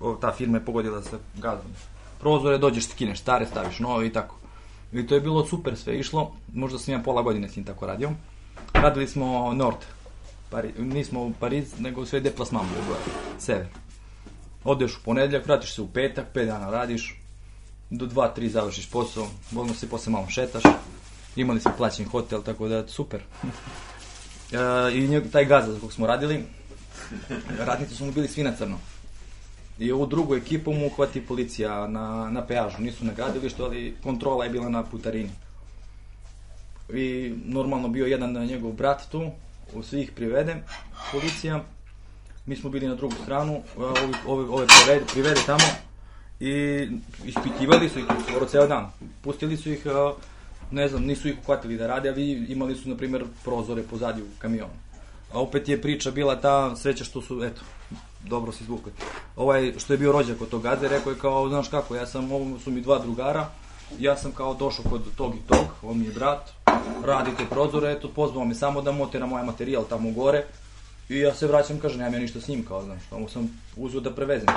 o, 0.00 0.14
ta 0.20 0.32
firma 0.32 0.58
je 0.58 0.64
pogodila 0.64 1.02
sa 1.02 1.18
gazom. 1.34 1.70
Prozore, 2.24 2.58
dođeš, 2.58 2.86
skineš 2.88 3.20
stare, 3.20 3.46
staviš 3.46 3.78
nove 3.78 4.06
i 4.06 4.12
tako. 4.12 4.36
I 4.92 5.06
to 5.06 5.14
je 5.14 5.20
bilo 5.20 5.46
super 5.46 5.76
sve 5.76 5.98
išlo, 5.98 6.32
možda 6.54 6.78
sam 6.78 6.94
ja 6.94 7.00
pola 7.02 7.22
godine 7.22 7.48
s 7.48 7.56
njim 7.56 7.64
tako 7.64 7.86
radio. 7.86 8.10
Radili 8.72 9.08
smo 9.08 9.52
Nord, 9.52 9.76
Pari, 10.50 10.72
nismo 10.78 11.22
u 11.22 11.32
Pariz, 11.40 11.78
nego 11.78 12.06
sve 12.06 12.20
deplasman 12.20 12.66
bio 12.72 12.84
gore, 12.88 13.00
sever. 13.38 13.66
Odeš 14.64 14.96
u 14.96 15.02
ponedljak, 15.04 15.46
vratiš 15.46 15.74
se 15.74 15.82
u 15.82 15.88
petak, 15.88 16.26
pet 16.34 16.46
dana 16.46 16.70
radiš, 16.70 17.20
do 17.90 18.06
2-3 18.06 18.48
završiš 18.48 18.90
posao, 18.90 19.26
odmah 19.56 19.76
se 19.76 19.88
posle 19.88 20.12
malo 20.12 20.28
šetaš, 20.28 20.62
imali 21.36 21.60
smo 21.60 21.72
plaćen 21.76 22.08
hotel, 22.08 22.42
tako 22.42 22.68
da 22.68 22.88
super. 22.88 23.20
e, 24.52 24.94
I 24.94 25.30
taj 25.32 25.44
gaz 25.44 25.72
za 25.74 25.80
kog 25.80 25.92
smo 25.92 26.06
radili, 26.06 26.44
radnici 27.58 27.94
su 27.94 28.04
mu 28.04 28.12
bili 28.12 28.28
svi 28.28 28.42
na 28.42 28.56
crno. 28.56 28.78
I 29.78 29.92
ovu 29.92 30.06
drugu 30.06 30.34
ekipu 30.34 30.72
mu 30.72 30.86
uhvati 30.86 31.20
policija 31.20 31.86
na, 31.86 32.30
na 32.30 32.46
peažu, 32.46 32.82
nisu 32.82 33.04
na 33.04 33.12
gradilištu, 33.12 33.64
ali 33.64 33.96
kontrola 34.02 34.44
je 34.44 34.50
bila 34.50 34.68
na 34.68 34.82
putarini. 34.82 35.30
I 36.94 37.34
normalno 37.44 37.88
bio 37.88 38.06
jedan 38.06 38.46
njegov 38.46 38.72
brat 38.72 39.10
tu, 39.10 39.30
u 39.72 39.82
svih 39.82 40.12
privede, 40.12 40.56
policija. 41.12 41.64
Mi 42.46 42.56
smo 42.56 42.70
bili 42.70 42.88
na 42.88 42.94
drugu 42.94 43.14
stranu, 43.22 43.62
a 43.78 43.82
ovi, 43.82 44.14
ovi, 44.26 44.44
ove 44.50 44.66
privede, 44.66 45.06
privede 45.12 45.40
tamo 45.46 45.64
i 46.40 46.88
ispitivali 47.24 47.88
su 47.88 47.98
ih 47.98 48.04
skoro 48.28 48.46
ceo 48.46 48.66
dan. 48.66 48.90
Pustili 49.22 49.56
su 49.56 49.72
ih, 49.72 49.86
ne 50.70 50.88
znam, 50.88 51.04
nisu 51.04 51.28
ih 51.28 51.38
uhvatili 51.38 51.76
da 51.76 51.86
rade, 51.86 52.08
a 52.08 52.12
vi 52.12 52.46
imali 52.48 52.74
su, 52.74 52.88
na 52.88 52.96
primjer, 52.96 53.24
prozore 53.44 53.82
pozadi 53.82 54.22
u 54.22 54.26
kamionu. 54.38 54.72
A 55.32 55.40
opet 55.40 55.68
je 55.68 55.82
priča 55.82 56.10
bila 56.10 56.40
ta 56.40 56.76
sreća 56.76 57.04
što 57.04 57.22
su, 57.22 57.44
eto, 57.44 57.62
dobro 58.24 58.52
se 58.52 58.64
izvukli. 58.64 58.92
Ovaj 59.36 59.72
što 59.78 59.92
je 59.92 59.98
bio 59.98 60.12
rođak 60.12 60.40
od 60.40 60.48
tog 60.48 60.62
gaze, 60.62 60.88
rekao 60.88 61.10
je 61.10 61.18
kao, 61.18 61.48
znaš 61.48 61.68
kako, 61.68 61.96
ja 61.96 62.06
sam, 62.06 62.32
ovo 62.32 62.58
su 62.58 62.70
mi 62.70 62.80
dva 62.80 62.98
drugara, 62.98 63.48
ja 63.98 64.16
sam 64.16 64.32
kao 64.32 64.54
došao 64.54 64.84
kod 64.90 65.02
tog 65.16 65.34
i 65.34 65.48
tog, 65.48 65.66
on 65.82 65.98
mi 65.98 66.04
je 66.04 66.12
brat, 66.12 66.50
radite 67.04 67.44
prozore, 67.50 67.92
eto, 67.92 68.08
pozvao 68.08 68.44
me 68.44 68.54
samo 68.54 68.82
da 68.82 68.92
montira 68.92 69.26
moj 69.26 69.42
materijal 69.42 69.84
tamo 69.88 70.10
gore, 70.10 70.44
i 71.08 71.18
ja 71.18 71.34
se 71.34 71.46
vraćam, 71.46 71.78
kažem, 71.78 71.98
nemam 71.98 72.14
ja 72.14 72.20
ništa 72.20 72.40
s 72.40 72.48
njim, 72.48 72.64
kao, 72.64 72.84
znaš, 72.84 73.02
tamo 73.10 73.28
sam 73.28 73.60
uzeo 73.76 74.00
da 74.00 74.14
prevezem. 74.14 74.48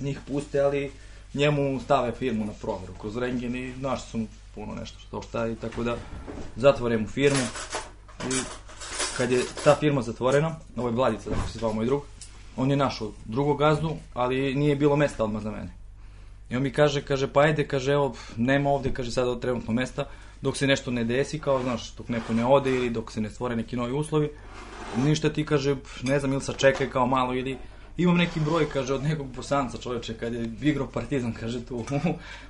Njih 0.00 0.18
puste, 0.28 0.60
ali 0.60 0.92
njemu 1.34 1.80
stave 1.80 2.12
firmu 2.12 2.44
na 2.44 2.52
proveru 2.60 2.92
kroz 3.00 3.16
rengen 3.16 3.56
i 3.56 3.74
našli 3.76 4.08
su 4.10 4.26
puno 4.54 4.74
nešto 4.74 4.98
što 4.98 5.22
šta 5.22 5.48
i 5.48 5.54
tako 5.54 5.82
da 5.82 5.96
zatvore 6.56 6.98
mu 6.98 7.06
firmu 7.06 7.42
i 8.30 8.34
kad 9.16 9.30
je 9.30 9.42
ta 9.64 9.74
firma 9.74 10.02
zatvorena, 10.02 10.56
ovo 10.76 10.88
je 10.88 10.94
Vladica, 10.94 11.30
kako 11.30 11.48
se 11.48 11.58
zvao 11.58 11.72
moj 11.72 11.86
drug, 11.86 12.02
on 12.56 12.70
je 12.70 12.76
našao 12.76 13.12
drugog 13.24 13.58
gazdu, 13.58 13.96
ali 14.14 14.54
nije 14.54 14.76
bilo 14.76 14.96
mesta 14.96 15.24
odmah 15.24 15.42
za 15.42 15.50
mene. 15.50 15.72
I 16.50 16.56
on 16.56 16.62
mi 16.62 16.72
kaže, 16.72 17.02
kaže, 17.02 17.32
pa 17.32 17.40
ajde, 17.40 17.68
kaže, 17.68 17.92
evo, 17.92 18.14
nema 18.36 18.70
ovde, 18.70 18.92
kaže, 18.92 19.10
sada 19.10 19.40
trenutno 19.40 19.72
mesta, 19.72 20.04
dok 20.42 20.56
se 20.56 20.66
nešto 20.66 20.90
ne 20.90 21.04
desi, 21.04 21.38
kao, 21.38 21.62
znaš, 21.62 21.94
dok 21.94 22.08
neko 22.08 22.32
ne 22.34 22.46
ode 22.46 22.70
ili 22.70 22.90
dok 22.90 23.12
se 23.12 23.20
ne 23.20 23.30
stvore 23.30 23.56
neki 23.56 23.76
novi 23.76 23.92
uslovi, 23.92 24.30
ništa 24.96 25.32
ti, 25.32 25.44
kaže, 25.46 25.76
ne 26.02 26.18
znam, 26.18 26.32
ili 26.32 26.42
sačekaj 26.42 26.90
kao 26.90 27.06
malo 27.06 27.34
ili 27.34 27.56
imam 27.96 28.16
neki 28.16 28.40
broj, 28.40 28.68
kaže, 28.72 28.94
od 28.94 29.02
nekog 29.02 29.26
bosanca 29.26 29.78
čoveče, 29.78 30.14
kad 30.14 30.34
je 30.34 30.50
igrao 30.62 30.86
partizan, 30.86 31.32
kaže, 31.32 31.64
tu 31.64 31.76
u, 31.76 31.84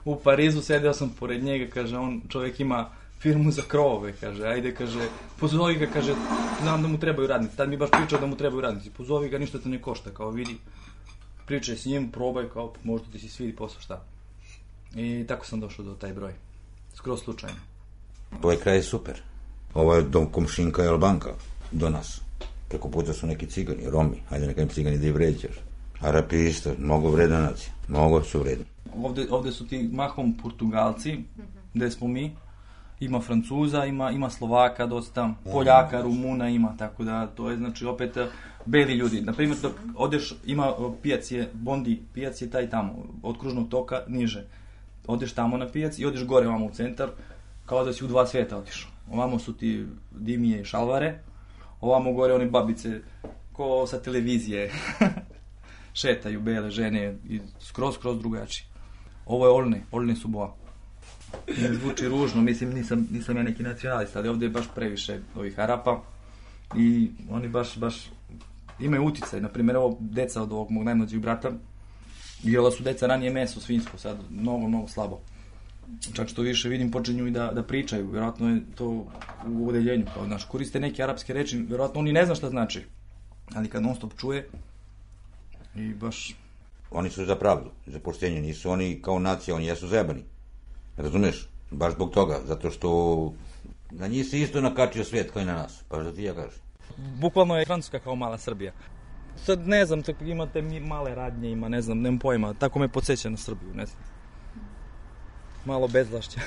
u 0.04 0.16
Parizu, 0.16 0.62
sedeo 0.62 0.92
sam 0.94 1.14
pored 1.20 1.44
njega, 1.44 1.70
kaže, 1.74 1.98
on 1.98 2.20
čovjek 2.28 2.60
ima 2.60 2.88
firmu 3.20 3.50
za 3.50 3.62
krovove, 3.68 4.12
kaže, 4.20 4.46
ajde, 4.46 4.74
kaže, 4.74 5.08
pozovi 5.40 5.74
ga, 5.74 5.86
kaže, 5.86 6.14
znam 6.62 6.82
da 6.82 6.88
mu 6.88 6.98
trebaju 6.98 7.28
radnici, 7.28 7.56
tad 7.56 7.68
mi 7.68 7.76
baš 7.76 7.90
pričao 7.90 8.20
da 8.20 8.26
mu 8.26 8.36
trebaju 8.36 8.60
radnici, 8.60 8.90
pozovi 8.90 9.28
ga, 9.28 9.38
ništa 9.38 9.58
te 9.58 9.68
ne 9.68 9.82
košta, 9.82 10.10
kao 10.10 10.30
vidi, 10.30 10.56
pričaj 11.46 11.76
s 11.76 11.84
njim, 11.84 12.10
probaj, 12.10 12.48
kao, 12.48 12.72
možda 12.84 13.06
ti 13.12 13.18
se 13.18 13.28
svidi 13.28 13.56
posao, 13.56 13.80
šta. 13.80 14.04
I 14.94 15.24
tako 15.28 15.46
sam 15.46 15.60
došao 15.60 15.84
do 15.84 15.94
taj 15.94 16.12
broj, 16.12 16.32
skroz 16.94 17.20
slučajno. 17.20 17.58
Ovaj 18.42 18.56
kraj 18.56 18.76
je 18.76 18.82
super. 18.82 19.22
Ovo 19.74 19.94
je 19.94 20.02
dom 20.02 20.26
komšinka 20.32 20.84
i 20.84 20.88
Albanka 20.88 21.30
do 21.72 21.90
nas. 21.90 22.20
Preko 22.68 22.88
puta 22.88 23.12
su 23.12 23.26
neki 23.26 23.46
cigani, 23.46 23.90
Romi, 23.90 24.22
ajde 24.30 24.46
neka 24.46 24.62
im 24.62 24.68
cigani 24.68 24.98
da 24.98 25.06
ih 25.06 25.14
vređaš. 25.14 25.60
Arapi 26.00 26.46
isto, 26.46 26.74
mnogo 26.78 27.10
vredna 27.10 27.40
nacija, 27.40 27.72
mnogo 27.88 28.22
su 28.22 28.40
vredni. 28.40 28.64
Ovde, 29.02 29.26
ovde 29.30 29.52
su 29.52 29.66
ti 29.66 29.88
mahom 29.92 30.36
Portugalci, 30.42 31.18
gde 31.74 31.90
smo 31.90 32.08
mi, 32.08 32.36
ima 33.00 33.20
Francuza, 33.20 33.84
ima, 33.84 34.10
ima 34.10 34.30
Slovaka 34.30 34.86
dosta, 34.86 35.34
Poljaka, 35.52 36.02
Rumuna 36.02 36.48
ima, 36.48 36.74
tako 36.78 37.04
da 37.04 37.26
to 37.26 37.50
je 37.50 37.56
znači 37.56 37.86
opet 37.86 38.16
eh, 38.16 38.26
beli 38.66 38.94
ljudi. 38.94 39.20
Na 39.20 39.32
primjer, 39.32 39.58
dok 39.62 39.72
odeš, 39.96 40.34
ima 40.46 40.66
eh, 40.66 40.92
pijac 41.02 41.30
je, 41.30 41.50
Bondi, 41.52 42.02
pijac 42.14 42.42
je 42.42 42.50
taj 42.50 42.70
tamo, 42.70 43.04
od 43.22 43.38
kružnog 43.38 43.68
toka 43.68 44.02
niže. 44.08 44.44
Odeš 45.06 45.32
tamo 45.32 45.56
na 45.56 45.68
pijac 45.68 45.98
i 45.98 46.06
odeš 46.06 46.24
gore 46.24 46.48
ovamo 46.48 46.66
u 46.66 46.70
centar, 46.70 47.08
kao 47.66 47.84
da 47.84 47.92
si 47.92 48.04
u 48.04 48.08
dva 48.08 48.26
sveta 48.26 48.56
otišao. 48.56 48.90
Ovamo 49.12 49.38
su 49.38 49.52
ti 49.52 49.86
dimije 50.10 50.60
i 50.60 50.64
šalvare, 50.64 51.18
ovamo 51.80 52.12
gore 52.12 52.34
one 52.34 52.46
babice 52.46 53.00
ko 53.52 53.86
sa 53.86 54.02
televizije 54.02 54.70
šetaju 56.00 56.40
bele 56.40 56.70
žene 56.70 57.16
i 57.28 57.40
skroz, 57.60 57.94
skroz 57.94 58.18
drugačije. 58.18 58.66
Ovo 59.26 59.46
je 59.46 59.52
Olne, 59.52 59.82
Olne 59.92 60.16
su 60.16 60.28
boa. 60.28 60.59
Ne 61.62 61.74
zvuči 61.74 62.08
ružno, 62.08 62.42
mislim 62.42 62.70
nisam, 62.70 63.08
nisam 63.10 63.36
ja 63.36 63.42
neki 63.42 63.62
nacionalista, 63.62 64.18
ali 64.18 64.28
ovde 64.28 64.46
je 64.46 64.50
baš 64.50 64.64
previše 64.74 65.20
ovih 65.36 65.58
Arapa 65.58 66.02
i 66.76 67.10
oni 67.30 67.48
baš, 67.48 67.78
baš 67.78 68.10
imaju 68.80 69.04
uticaj. 69.04 69.40
Naprimjer, 69.40 69.76
ovo 69.76 69.96
deca 70.00 70.42
od 70.42 70.52
ovog 70.52 70.70
mog 70.70 70.84
najmlađeg 70.84 71.20
brata, 71.20 71.50
jela 72.42 72.70
su 72.70 72.82
deca 72.82 73.06
ranije 73.06 73.32
meso 73.32 73.60
svinsko, 73.60 73.98
sad 73.98 74.18
mnogo, 74.30 74.68
mnogo 74.68 74.88
slabo. 74.88 75.20
Čak 76.12 76.28
što 76.28 76.42
više 76.42 76.68
vidim 76.68 76.90
počinju 76.90 77.26
i 77.26 77.30
da, 77.30 77.52
da 77.54 77.62
pričaju, 77.62 78.10
vjerojatno 78.10 78.48
je 78.48 78.62
to 78.74 78.86
u 79.46 79.66
udeljenju, 79.66 80.06
kao 80.14 80.26
znaš, 80.26 80.44
koriste 80.44 80.80
neke 80.80 81.02
arapske 81.02 81.32
reči, 81.32 81.58
vjerojatno 81.58 82.00
oni 82.00 82.12
ne 82.12 82.26
zna 82.26 82.34
šta 82.34 82.50
znači, 82.50 82.82
ali 83.54 83.68
kad 83.68 83.82
non 83.82 83.94
stop 83.94 84.12
čuje 84.16 84.48
i 85.74 85.94
baš 85.94 86.34
Oni 86.90 87.10
su 87.10 87.24
za 87.24 87.36
pravdu, 87.36 87.70
za 87.86 87.98
poštenje, 87.98 88.40
nisu 88.40 88.70
oni 88.70 89.02
kao 89.02 89.18
nacija, 89.18 89.54
oni 89.54 89.66
jesu 89.66 89.88
zebani. 89.88 90.22
Razumeš? 90.96 91.48
Baš 91.70 91.92
zbog 91.92 92.10
toga, 92.10 92.40
zato 92.46 92.70
što 92.70 93.32
na 93.90 94.06
njih 94.06 94.26
se 94.26 94.40
isto 94.40 94.60
nakačio 94.60 95.04
svijet 95.04 95.30
kao 95.30 95.42
i 95.42 95.44
na 95.44 95.54
nas, 95.54 95.84
pa 95.88 96.02
da 96.02 96.12
ti 96.12 96.22
ja 96.22 96.34
kažem. 96.34 96.60
bukvalno 97.20 97.58
je 97.58 97.66
Francuska 97.66 97.98
kao 97.98 98.14
mala 98.14 98.38
Srbija. 98.38 98.72
Sad 99.36 99.68
ne 99.68 99.86
znam, 99.86 100.02
tako 100.02 100.24
imate 100.24 100.62
male 100.62 101.14
radnje, 101.14 101.50
ima, 101.50 101.68
ne 101.68 101.82
znam, 101.82 102.00
nemam 102.00 102.18
pojma, 102.18 102.54
tako 102.54 102.78
me 102.78 102.88
podsjeća 102.88 103.30
na 103.30 103.36
Srbiju, 103.36 103.74
ne 103.74 103.86
znam. 103.86 104.02
Malo 105.64 105.88
bezlašća. 105.88 106.40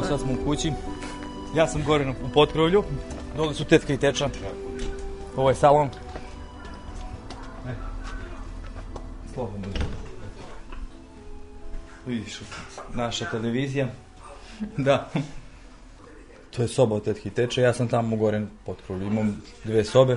Evo 0.00 0.08
sad 0.08 0.20
smo 0.20 0.32
u 0.32 0.44
kući. 0.44 0.72
Ja 1.56 1.66
sam 1.66 1.84
gore 1.84 2.04
na- 2.04 2.10
u 2.12 2.32
potkrovlju. 2.34 2.84
Dole 3.36 3.54
su 3.54 3.64
tetka 3.64 3.92
i 3.92 3.96
teča. 3.96 4.28
Ovo 5.36 5.48
je 5.48 5.54
salon. 5.54 5.88
E. 7.68 7.74
Slobodno. 9.34 9.66
Vidiš, 12.06 12.40
naša 12.94 13.24
televizija. 13.24 13.88
da. 14.76 15.08
To 16.50 16.62
je 16.62 16.68
soba 16.68 16.94
od 16.94 17.04
tetke 17.04 17.28
i 17.28 17.32
teče. 17.32 17.62
Ja 17.62 17.72
sam 17.72 17.88
tamo 17.88 18.16
gore 18.16 18.40
na 18.40 18.46
potkrovlju. 18.66 19.06
Imam 19.06 19.42
dve 19.64 19.84
sobe. 19.84 20.16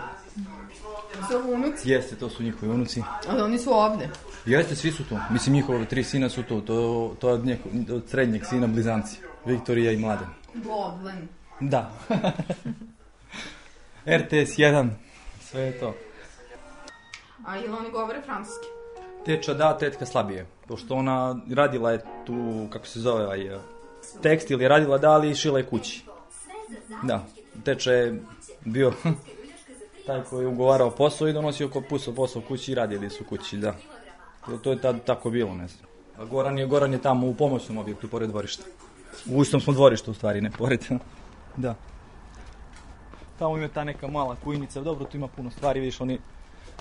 Su 1.32 1.54
unuci? 1.54 1.90
Jeste, 1.90 2.16
to 2.16 2.30
su 2.30 2.44
njihovi 2.44 2.72
unuci. 2.72 3.04
Ali 3.30 3.42
oni 3.42 3.60
su 3.60 3.74
ovde. 3.74 4.10
Jeste, 4.46 4.76
svi 4.76 4.92
su 4.92 5.04
tu. 5.04 5.18
Mislim, 5.30 5.54
njihove 5.56 5.86
tri 5.86 6.04
sina 6.04 6.30
su 6.30 6.44
tu. 6.44 6.62
To, 6.62 7.16
to 7.20 7.28
je 7.28 7.34
od, 7.34 7.46
njeko, 7.46 7.70
od 7.92 8.04
srednjeg 8.10 8.46
sina 8.46 8.68
blizanci. 8.68 9.18
Viktorija 9.46 9.92
i 9.92 9.98
Mladen. 9.98 10.28
Goblin. 10.54 11.28
Da. 11.60 11.92
RTS 14.18 14.58
1. 14.58 14.90
Sve 15.40 15.62
je 15.62 15.80
to. 15.80 15.94
A 17.46 17.58
ili 17.58 17.70
oni 17.70 17.92
govore 17.92 18.22
francuski? 18.22 18.68
Teča 19.26 19.54
da, 19.54 19.78
tetka 19.78 20.06
slabije. 20.06 20.46
Pošto 20.68 20.96
ona 20.96 21.40
radila 21.54 21.92
je 21.92 22.00
tu, 22.26 22.68
kako 22.70 22.88
se 22.88 23.00
zove, 23.00 23.26
ovaj, 23.26 23.48
eh, 23.48 23.60
tekstil 24.22 24.62
je 24.62 24.68
radila 24.68 24.98
da, 24.98 25.12
ali 25.12 25.36
šila 25.36 25.58
je 25.58 25.66
kući. 25.66 26.04
Da, 27.04 27.26
teča 27.64 27.92
je 27.92 28.22
bio 28.66 28.94
taj 30.08 30.24
koji 30.24 30.44
je 30.44 30.48
ugovarao 30.48 30.92
posao 30.92 31.28
i 31.28 31.34
donosio 31.34 31.70
ko 31.70 31.82
pusao 31.90 32.14
posao 32.14 32.42
kući 32.42 32.72
i 32.72 32.76
radili 32.76 33.10
su 33.10 33.24
kući, 33.24 33.58
da. 33.58 33.76
To, 34.46 34.58
to 34.58 34.72
je 34.72 34.82
tad 34.82 35.06
tako 35.06 35.30
bilo, 35.30 35.54
ne 35.54 35.68
znam. 35.68 35.86
A 36.18 36.26
Goran 36.26 36.58
je, 36.58 36.66
Goran 36.66 36.94
je 36.94 37.02
tamo 37.02 37.28
u 37.28 37.36
pomoćnom 37.36 37.78
objektu, 37.78 38.08
pored 38.08 38.30
dvorišta. 38.30 38.64
Во 39.26 39.44
истом 39.44 39.62
смо 39.62 39.74
двориште, 39.74 40.12
уствари, 40.12 40.42
не 40.42 40.52
поред. 40.52 40.90
да. 41.58 41.76
Таму 43.40 43.58
има 43.58 43.70
та 43.70 43.84
нека 43.84 44.08
мала 44.08 44.38
кујница, 44.46 44.82
добро, 44.84 45.06
ту 45.06 45.18
има 45.18 45.28
пуно 45.28 45.52
ствари, 45.52 45.80
видиш, 45.80 46.02
они 46.02 46.20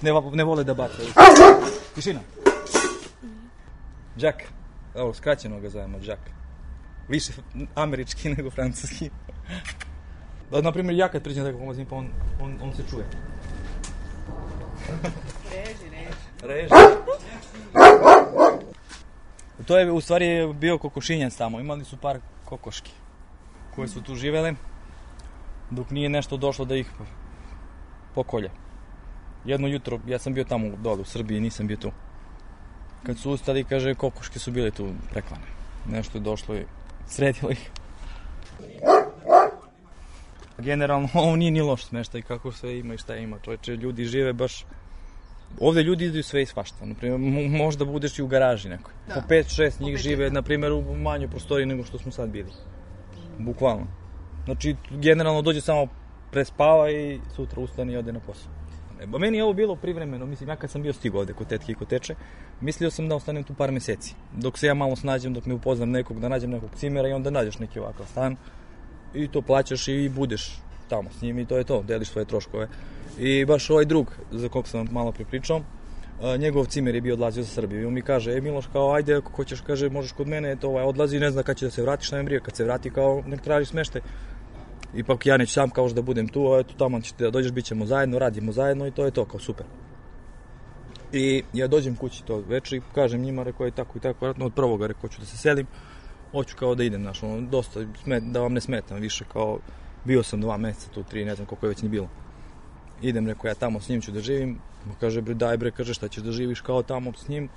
не, 0.02 0.12
не 0.32 0.44
воле 0.44 0.64
да 0.64 0.74
бата. 0.74 0.96
Тишина. 1.94 2.20
Джак. 4.18 4.44
Добро, 4.94 5.14
скраќено 5.14 5.60
го 5.60 5.70
зовеме 5.70 6.00
Джак. 6.00 6.20
Више 7.08 7.32
амерички 7.74 8.28
него 8.36 8.50
француски. 8.50 9.10
Да, 10.50 10.62
например, 10.62 10.94
ја 10.94 11.08
кад 11.08 11.24
пријдам 11.24 11.48
така 11.48 11.58
помазим, 11.58 11.86
па 11.86 11.96
он, 11.96 12.10
он, 12.40 12.58
он 12.62 12.74
се 12.74 12.84
чуе. 12.84 13.04
Режи, 15.48 15.88
режи. 15.88 16.68
Режи. 16.68 17.01
To 19.66 19.78
je 19.78 19.92
u 19.92 20.00
stvari 20.00 20.52
bio 20.54 20.78
kokošinjac 20.78 21.36
tamo. 21.36 21.60
Imali 21.60 21.84
su 21.84 21.96
par 21.96 22.18
kokoški 22.44 22.90
koje 23.74 23.88
su 23.88 24.02
tu 24.02 24.14
živele 24.14 24.54
dok 25.70 25.90
nije 25.90 26.08
nešto 26.08 26.36
došlo 26.36 26.64
da 26.64 26.76
ih 26.76 26.90
pokolje. 28.14 28.50
Jedno 29.44 29.68
jutro, 29.68 30.00
ja 30.06 30.18
sam 30.18 30.34
bio 30.34 30.44
tamo 30.44 30.76
dole 30.76 31.00
u 31.00 31.04
Srbiji, 31.04 31.40
nisam 31.40 31.66
bio 31.66 31.76
tu. 31.76 31.90
Kad 33.02 33.18
su 33.18 33.30
ustali, 33.30 33.64
kaže, 33.64 33.94
kokoške 33.94 34.38
su 34.38 34.50
bile 34.50 34.70
tu 34.70 34.92
preklane. 35.10 35.46
Nešto 35.88 36.18
je 36.18 36.22
došlo 36.22 36.56
i 36.56 36.64
sredilo 37.06 37.50
ih. 37.50 37.70
Generalno, 40.58 41.08
ovo 41.22 41.36
nije 41.36 41.50
ni 41.50 41.60
loš 41.60 41.84
smeštaj 41.84 42.22
kako 42.22 42.52
sve 42.52 42.78
ima 42.78 42.94
i 42.94 42.98
šta 42.98 43.16
ima. 43.16 43.38
Čovječe, 43.38 43.76
ljudi 43.76 44.04
žive 44.04 44.32
baš... 44.32 44.64
Ovde 45.60 45.82
ljudi 45.82 46.04
idu 46.04 46.22
sve 46.22 46.42
i 46.42 46.46
svašta. 46.46 46.84
Naprimjer, 46.84 47.18
možda 47.50 47.84
budeš 47.84 48.18
i 48.18 48.22
u 48.22 48.26
garaži 48.26 48.68
nekoj. 48.68 48.92
Da. 49.08 49.14
Po 49.14 49.20
5-6 49.34 49.80
njih 49.80 49.96
žive, 49.96 50.30
na 50.30 50.42
primjer, 50.42 50.72
u 50.72 50.96
manjoj 50.96 51.28
prostoriji 51.28 51.66
nego 51.66 51.84
što 51.84 51.98
smo 51.98 52.12
sad 52.12 52.30
bili. 52.30 52.50
Bukvalno. 53.38 53.86
Znači, 54.44 54.76
generalno 54.90 55.42
dođe 55.42 55.60
samo 55.60 55.86
prespava 56.30 56.90
i 56.90 57.20
sutra 57.36 57.60
ustane 57.60 57.92
i 57.92 57.96
ode 57.96 58.12
na 58.12 58.20
posao. 58.20 58.52
Ba, 59.06 59.18
meni 59.18 59.36
je 59.36 59.44
ovo 59.44 59.52
bilo 59.52 59.76
privremeno, 59.76 60.26
mislim, 60.26 60.48
ja 60.48 60.56
kad 60.56 60.70
sam 60.70 60.82
bio 60.82 60.92
stigao 60.92 61.20
ovde 61.20 61.32
kod 61.32 61.46
tetke 61.46 61.72
i 61.72 61.74
kod 61.74 61.88
teče, 61.88 62.14
mislio 62.60 62.90
sam 62.90 63.08
da 63.08 63.14
ostanem 63.14 63.44
tu 63.44 63.54
par 63.54 63.72
meseci. 63.72 64.14
Dok 64.32 64.58
se 64.58 64.66
ja 64.66 64.74
malo 64.74 64.96
snađem, 64.96 65.34
dok 65.34 65.46
ne 65.46 65.54
upoznam 65.54 65.90
nekog, 65.90 66.20
da 66.20 66.28
nađem 66.28 66.50
nekog 66.50 66.70
cimera 66.74 67.08
i 67.08 67.12
onda 67.12 67.30
nađeš 67.30 67.58
neki 67.58 67.80
ovakav 67.80 68.06
stan 68.06 68.36
i 69.14 69.28
to 69.28 69.42
plaćaš 69.42 69.88
i 69.88 70.08
budeš 70.08 70.62
tamo 70.92 71.10
s 71.10 71.22
njim 71.22 71.38
i 71.38 71.46
to 71.46 71.56
je 71.56 71.64
to, 71.64 71.82
deliš 71.82 72.10
svoje 72.10 72.24
troškove. 72.24 72.68
I 73.18 73.44
baš 73.44 73.70
ovaj 73.70 73.84
drug, 73.84 74.12
za 74.30 74.48
kog 74.48 74.68
sam 74.68 74.88
malo 74.92 75.12
pripričao, 75.12 75.62
njegov 76.38 76.66
cimer 76.66 76.94
je 76.94 77.00
bio 77.00 77.14
odlazio 77.14 77.42
za 77.42 77.48
Srbiju 77.48 77.80
i 77.80 77.84
on 77.84 77.94
mi 77.94 78.02
kaže, 78.02 78.32
e 78.32 78.40
Miloš, 78.40 78.66
kao, 78.72 78.92
ajde, 78.94 79.14
ako 79.16 79.32
hoćeš, 79.32 79.60
kaže, 79.60 79.88
možeš 79.90 80.12
kod 80.12 80.28
mene, 80.28 80.56
to 80.56 80.68
ovaj, 80.68 80.84
odlazi, 80.84 81.20
ne 81.20 81.30
zna 81.30 81.42
kad 81.42 81.56
će 81.56 81.66
da 81.66 81.70
se 81.70 81.82
vratiš, 81.82 82.10
na 82.12 82.40
kad 82.42 82.56
se 82.56 82.64
vrati, 82.64 82.90
kao, 82.90 83.22
nek 83.26 83.40
traži 83.40 83.66
smešte. 83.66 84.00
Ipak 84.94 85.26
ja 85.26 85.36
neću 85.36 85.52
sam 85.52 85.70
kao 85.70 85.88
da 85.88 86.02
budem 86.02 86.28
tu, 86.28 86.52
a 86.52 86.60
eto, 86.60 86.74
tamo 86.78 87.00
ćete 87.00 87.24
da 87.24 87.30
dođeš, 87.30 87.52
bit 87.52 87.64
ćemo 87.64 87.86
zajedno, 87.86 88.18
radimo 88.18 88.52
zajedno 88.52 88.86
i 88.86 88.90
to 88.90 89.04
je 89.04 89.10
to, 89.10 89.24
kao 89.24 89.40
super. 89.40 89.66
I 91.12 91.42
ja 91.52 91.66
dođem 91.66 91.96
kući 91.96 92.24
to 92.24 92.42
večer 92.48 92.78
i 92.78 92.82
kažem 92.94 93.22
njima, 93.22 93.42
rekao 93.42 93.66
je 93.66 93.70
tako 93.70 93.98
i 93.98 94.00
tako, 94.00 94.24
vratno 94.24 94.46
od 94.46 94.54
prvoga 94.54 94.86
rekao 94.86 95.08
ću 95.08 95.20
da 95.20 95.26
se 95.26 95.36
selim, 95.36 95.66
hoću 96.32 96.56
kao 96.56 96.74
da 96.74 96.84
idem, 96.84 97.02
znaš, 97.02 97.22
ono, 97.22 97.40
dosta, 97.40 97.80
smet, 98.02 98.22
da 98.24 98.40
vam 98.40 98.52
ne 98.52 98.60
smetam 98.60 99.00
više, 99.00 99.24
kao, 99.32 99.58
bio 100.04 100.22
sam 100.22 100.40
dva 100.40 100.56
meseca 100.56 100.90
tu, 100.90 101.02
tri, 101.02 101.24
ne 101.24 101.34
znam 101.34 101.46
koliko 101.46 101.66
je 101.66 101.68
već 101.68 101.82
ni 101.82 101.88
bilo. 101.88 102.08
Idem, 103.02 103.26
rekao 103.26 103.48
ja 103.48 103.54
tamo 103.54 103.80
s 103.80 103.88
njim 103.88 104.00
ću 104.00 104.12
da 104.12 104.20
živim, 104.20 104.58
kaže 105.00 105.22
bre 105.22 105.34
daj 105.34 105.56
bre, 105.56 105.70
kaže 105.70 105.94
šta 105.94 106.08
ćeš 106.08 106.22
da 106.22 106.32
živiš 106.32 106.60
kao 106.60 106.82
tamo 106.82 107.12
s 107.12 107.28
njim, 107.28 107.48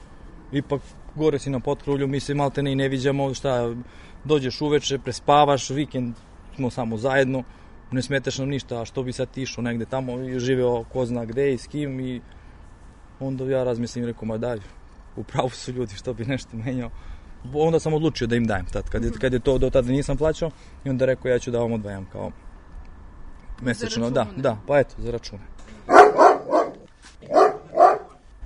ipak 0.51 0.81
gore 1.15 1.39
si 1.39 1.49
na 1.49 1.59
potkrulju, 1.59 2.07
mi 2.07 2.19
se 2.19 2.33
malte 2.33 2.63
ne 2.63 2.71
i 2.71 2.75
ne 2.75 2.89
viđamo, 2.89 3.33
šta, 3.33 3.75
dođeš 4.23 4.61
uveče, 4.61 4.97
prespavaš, 4.99 5.69
vikend 5.69 6.15
smo 6.55 6.69
samo 6.69 6.97
zajedno, 6.97 7.43
ne 7.91 8.01
smetaš 8.01 8.37
nam 8.37 8.49
ništa, 8.49 8.81
a 8.81 8.85
što 8.85 9.03
bi 9.03 9.13
sad 9.13 9.29
išao 9.35 9.61
negde 9.61 9.85
tamo 9.85 10.19
i 10.19 10.39
živeo 10.39 10.83
ko 10.83 11.05
zna 11.05 11.25
gde 11.25 11.53
i 11.53 11.57
s 11.57 11.67
kim 11.67 11.99
i 11.99 12.21
onda 13.19 13.45
ja 13.45 13.63
razmislim, 13.63 14.05
rekao, 14.05 14.25
ma 14.25 14.37
daj, 14.37 14.59
upravo 15.15 15.49
su 15.49 15.71
ljudi, 15.71 15.95
što 15.95 16.13
bi 16.13 16.25
nešto 16.25 16.57
menjao. 16.57 16.89
Onda 17.53 17.79
sam 17.79 17.93
odlučio 17.93 18.27
da 18.27 18.35
im 18.35 18.47
dajem 18.47 18.65
tad, 18.65 18.89
kad 18.89 19.03
je, 19.03 19.11
kad 19.11 19.33
je 19.33 19.39
to 19.39 19.57
do 19.57 19.69
tada 19.69 19.91
nisam 19.91 20.17
plaćao 20.17 20.51
i 20.85 20.89
onda 20.89 21.05
rekao 21.05 21.29
ja 21.29 21.39
ću 21.39 21.51
da 21.51 21.59
vam 21.59 21.73
odvajam 21.73 22.09
kao 22.11 22.31
mesečno, 23.61 24.09
da, 24.09 24.27
da, 24.37 24.57
pa 24.67 24.79
eto, 24.79 24.95
za 24.97 25.11
račune. 25.11 25.41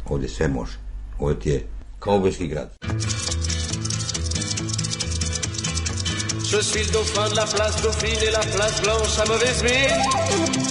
Ovde 0.09 0.27
sve 0.27 0.47
može. 0.47 0.77
Ovde 1.19 1.39
ti 1.39 1.49
je 1.49 1.67
kaubojski 1.99 2.47
grad. 2.47 2.69
Je 6.51 6.63
suis 6.63 6.87
le 6.87 6.91
dauphin 6.91 7.29
de 7.29 7.35
la 7.35 7.45
place 7.45 7.79
Dauphine 7.83 8.23
et 8.23 8.31
la 8.31 8.39
place 8.39 8.81
Blanche 8.81 9.19
à 9.19 9.25
mauvaise 9.27 9.63
mine. 9.63 10.68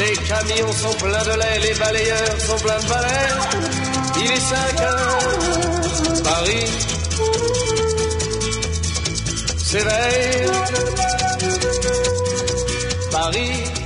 Les 0.00 0.16
camions 0.28 0.72
sont 0.72 0.96
pleins 0.98 1.24
de 1.24 1.34
lait, 1.40 1.58
les 1.66 1.74
balayeurs 1.78 2.40
sont 2.40 2.58
pleins 2.64 2.80
de 2.80 2.88
balais. 2.88 3.32
Il 4.22 4.30
est 4.30 4.40
5 4.40 4.80
heures, 4.80 5.18
Paris 6.24 6.66
s'éveille. 9.58 10.46
Paris 13.12 13.82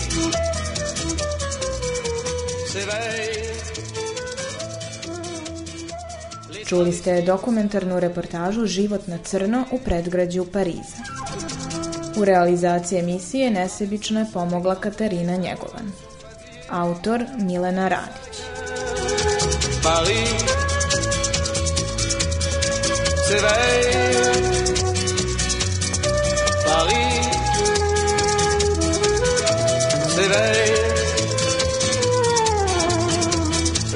Čuli 6.66 6.90
ste 6.90 7.22
dokumentarnu 7.22 7.94
reportažu 8.02 8.66
Život 8.66 9.06
na 9.06 9.22
crno 9.22 9.70
u 9.70 9.78
predgrađu 9.78 10.44
Pariza. 10.50 11.15
U 12.16 12.24
realizaciji 12.24 12.98
emisije 12.98 13.50
nesebično 13.50 14.20
je 14.20 14.26
pomogla 14.32 14.74
Katarina 14.74 15.36
Njegovan. 15.36 15.92
Autor 16.70 17.24
Milena 17.38 17.88
Radić. 17.88 18.36
Paris 19.82 20.28
Paris 26.66 27.26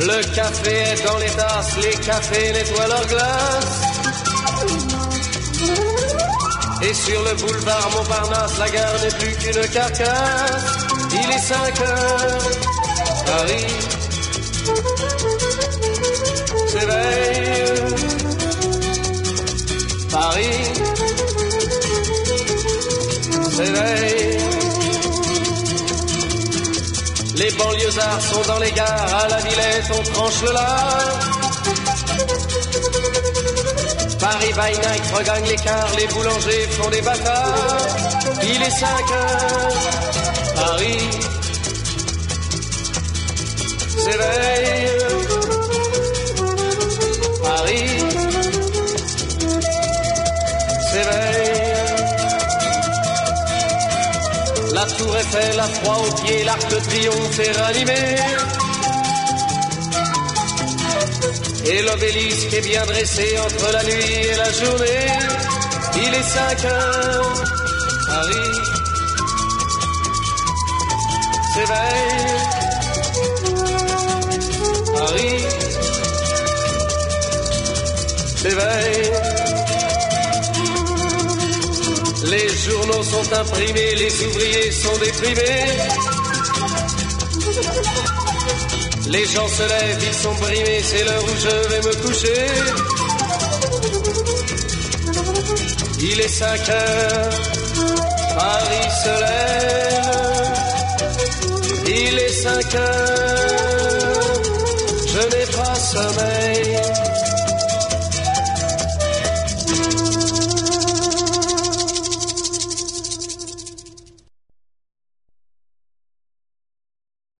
Le 0.07 0.23
café 0.35 0.71
est 0.71 1.05
dans 1.05 1.19
les 1.19 1.31
tasses, 1.37 1.77
les 1.77 1.97
cafés 2.07 2.53
nettoient 2.53 2.89
leurs 2.89 3.07
glaces. 3.07 3.80
Et 6.83 6.95
sur 6.95 7.23
le 7.23 7.35
boulevard 7.35 7.90
Montparnasse, 7.90 8.59
la 8.59 8.69
gare 8.71 9.01
n'est 9.03 9.19
plus 9.19 9.37
qu'une 9.37 9.69
carcasse. 9.69 10.77
Il 11.12 11.31
est 11.31 11.38
5 11.38 11.81
heures, 11.81 12.38
Paris 13.27 13.66
s'éveille. 16.71 17.61
Paris 20.11 20.64
s'éveille. 23.51 24.38
Les 27.37 27.51
banlieusards 27.53 28.21
sont 28.21 28.43
dans 28.49 28.59
les 28.59 28.73
gares, 28.73 29.14
à 29.25 29.29
la 29.29 29.37
Villette 29.38 29.90
on 29.99 30.03
tranche 30.12 30.43
le 30.43 30.53
lard. 30.53 31.39
Paris 34.31 34.53
by 34.53 34.71
night 34.87 35.05
regagne 35.12 35.45
l'écart, 35.45 35.90
les 35.99 36.07
boulangers 36.07 36.66
font 36.77 36.88
des 36.90 37.03
bâtards. 37.03 37.87
Il 38.45 38.62
est 38.62 38.71
5 38.71 38.87
heures, 39.11 39.73
Paris 40.55 41.11
s'éveille. 44.05 44.90
Paris 47.43 47.90
s'éveille. 50.90 51.61
La 54.75 54.85
tour 54.97 55.16
Eiffel 55.16 55.57
la 55.57 55.64
froid 55.64 55.99
aux 56.07 56.14
pieds, 56.23 56.45
l'arc 56.45 56.71
de 56.71 56.77
triomphe 56.77 57.38
est 57.40 57.53
ranimé. 57.61 58.60
Et 61.73 61.83
l'obélisque 61.83 62.53
est 62.53 62.61
bien 62.63 62.85
dressé 62.85 63.39
entre 63.39 63.73
la 63.73 63.85
nuit 63.85 64.13
et 64.33 64.37
la 64.37 64.53
journée. 64.53 65.07
Il 66.03 66.15
est 66.15 66.23
5 66.23 66.65
heures, 66.65 67.45
Paris 68.07 68.59
s'éveille. 71.55 72.41
Paris 74.97 75.45
s'éveille. 78.37 79.13
Les 82.25 82.49
journaux 82.49 83.03
sont 83.05 83.33
imprimés, 83.33 83.95
les 83.95 84.27
ouvriers 84.27 84.73
sont 84.73 84.99
déprimés. 84.99 85.67
Les 89.09 89.25
gens 89.27 89.49
se 89.49 89.63
lèvent, 89.63 90.05
ils 90.07 90.15
sont 90.15 90.35
brimés, 90.35 90.83
c'est 90.83 91.05
l'heure 91.05 91.25
où 91.25 91.37
je 91.37 91.69
vais 91.69 91.83
me 91.89 91.95
coucher. 92.05 92.47
Il 96.03 96.21
est 96.21 96.29
5 96.29 96.69
heures, 96.69 97.41
Paris 98.37 98.91
se 99.05 99.15
lève. 99.21 99.71
Il 101.87 102.19
est 102.19 102.29
5 102.29 102.75
heures, 102.75 104.43
je 105.07 105.19
n'ai 105.19 105.47
pas 105.57 105.75
sommeil. 105.75 106.39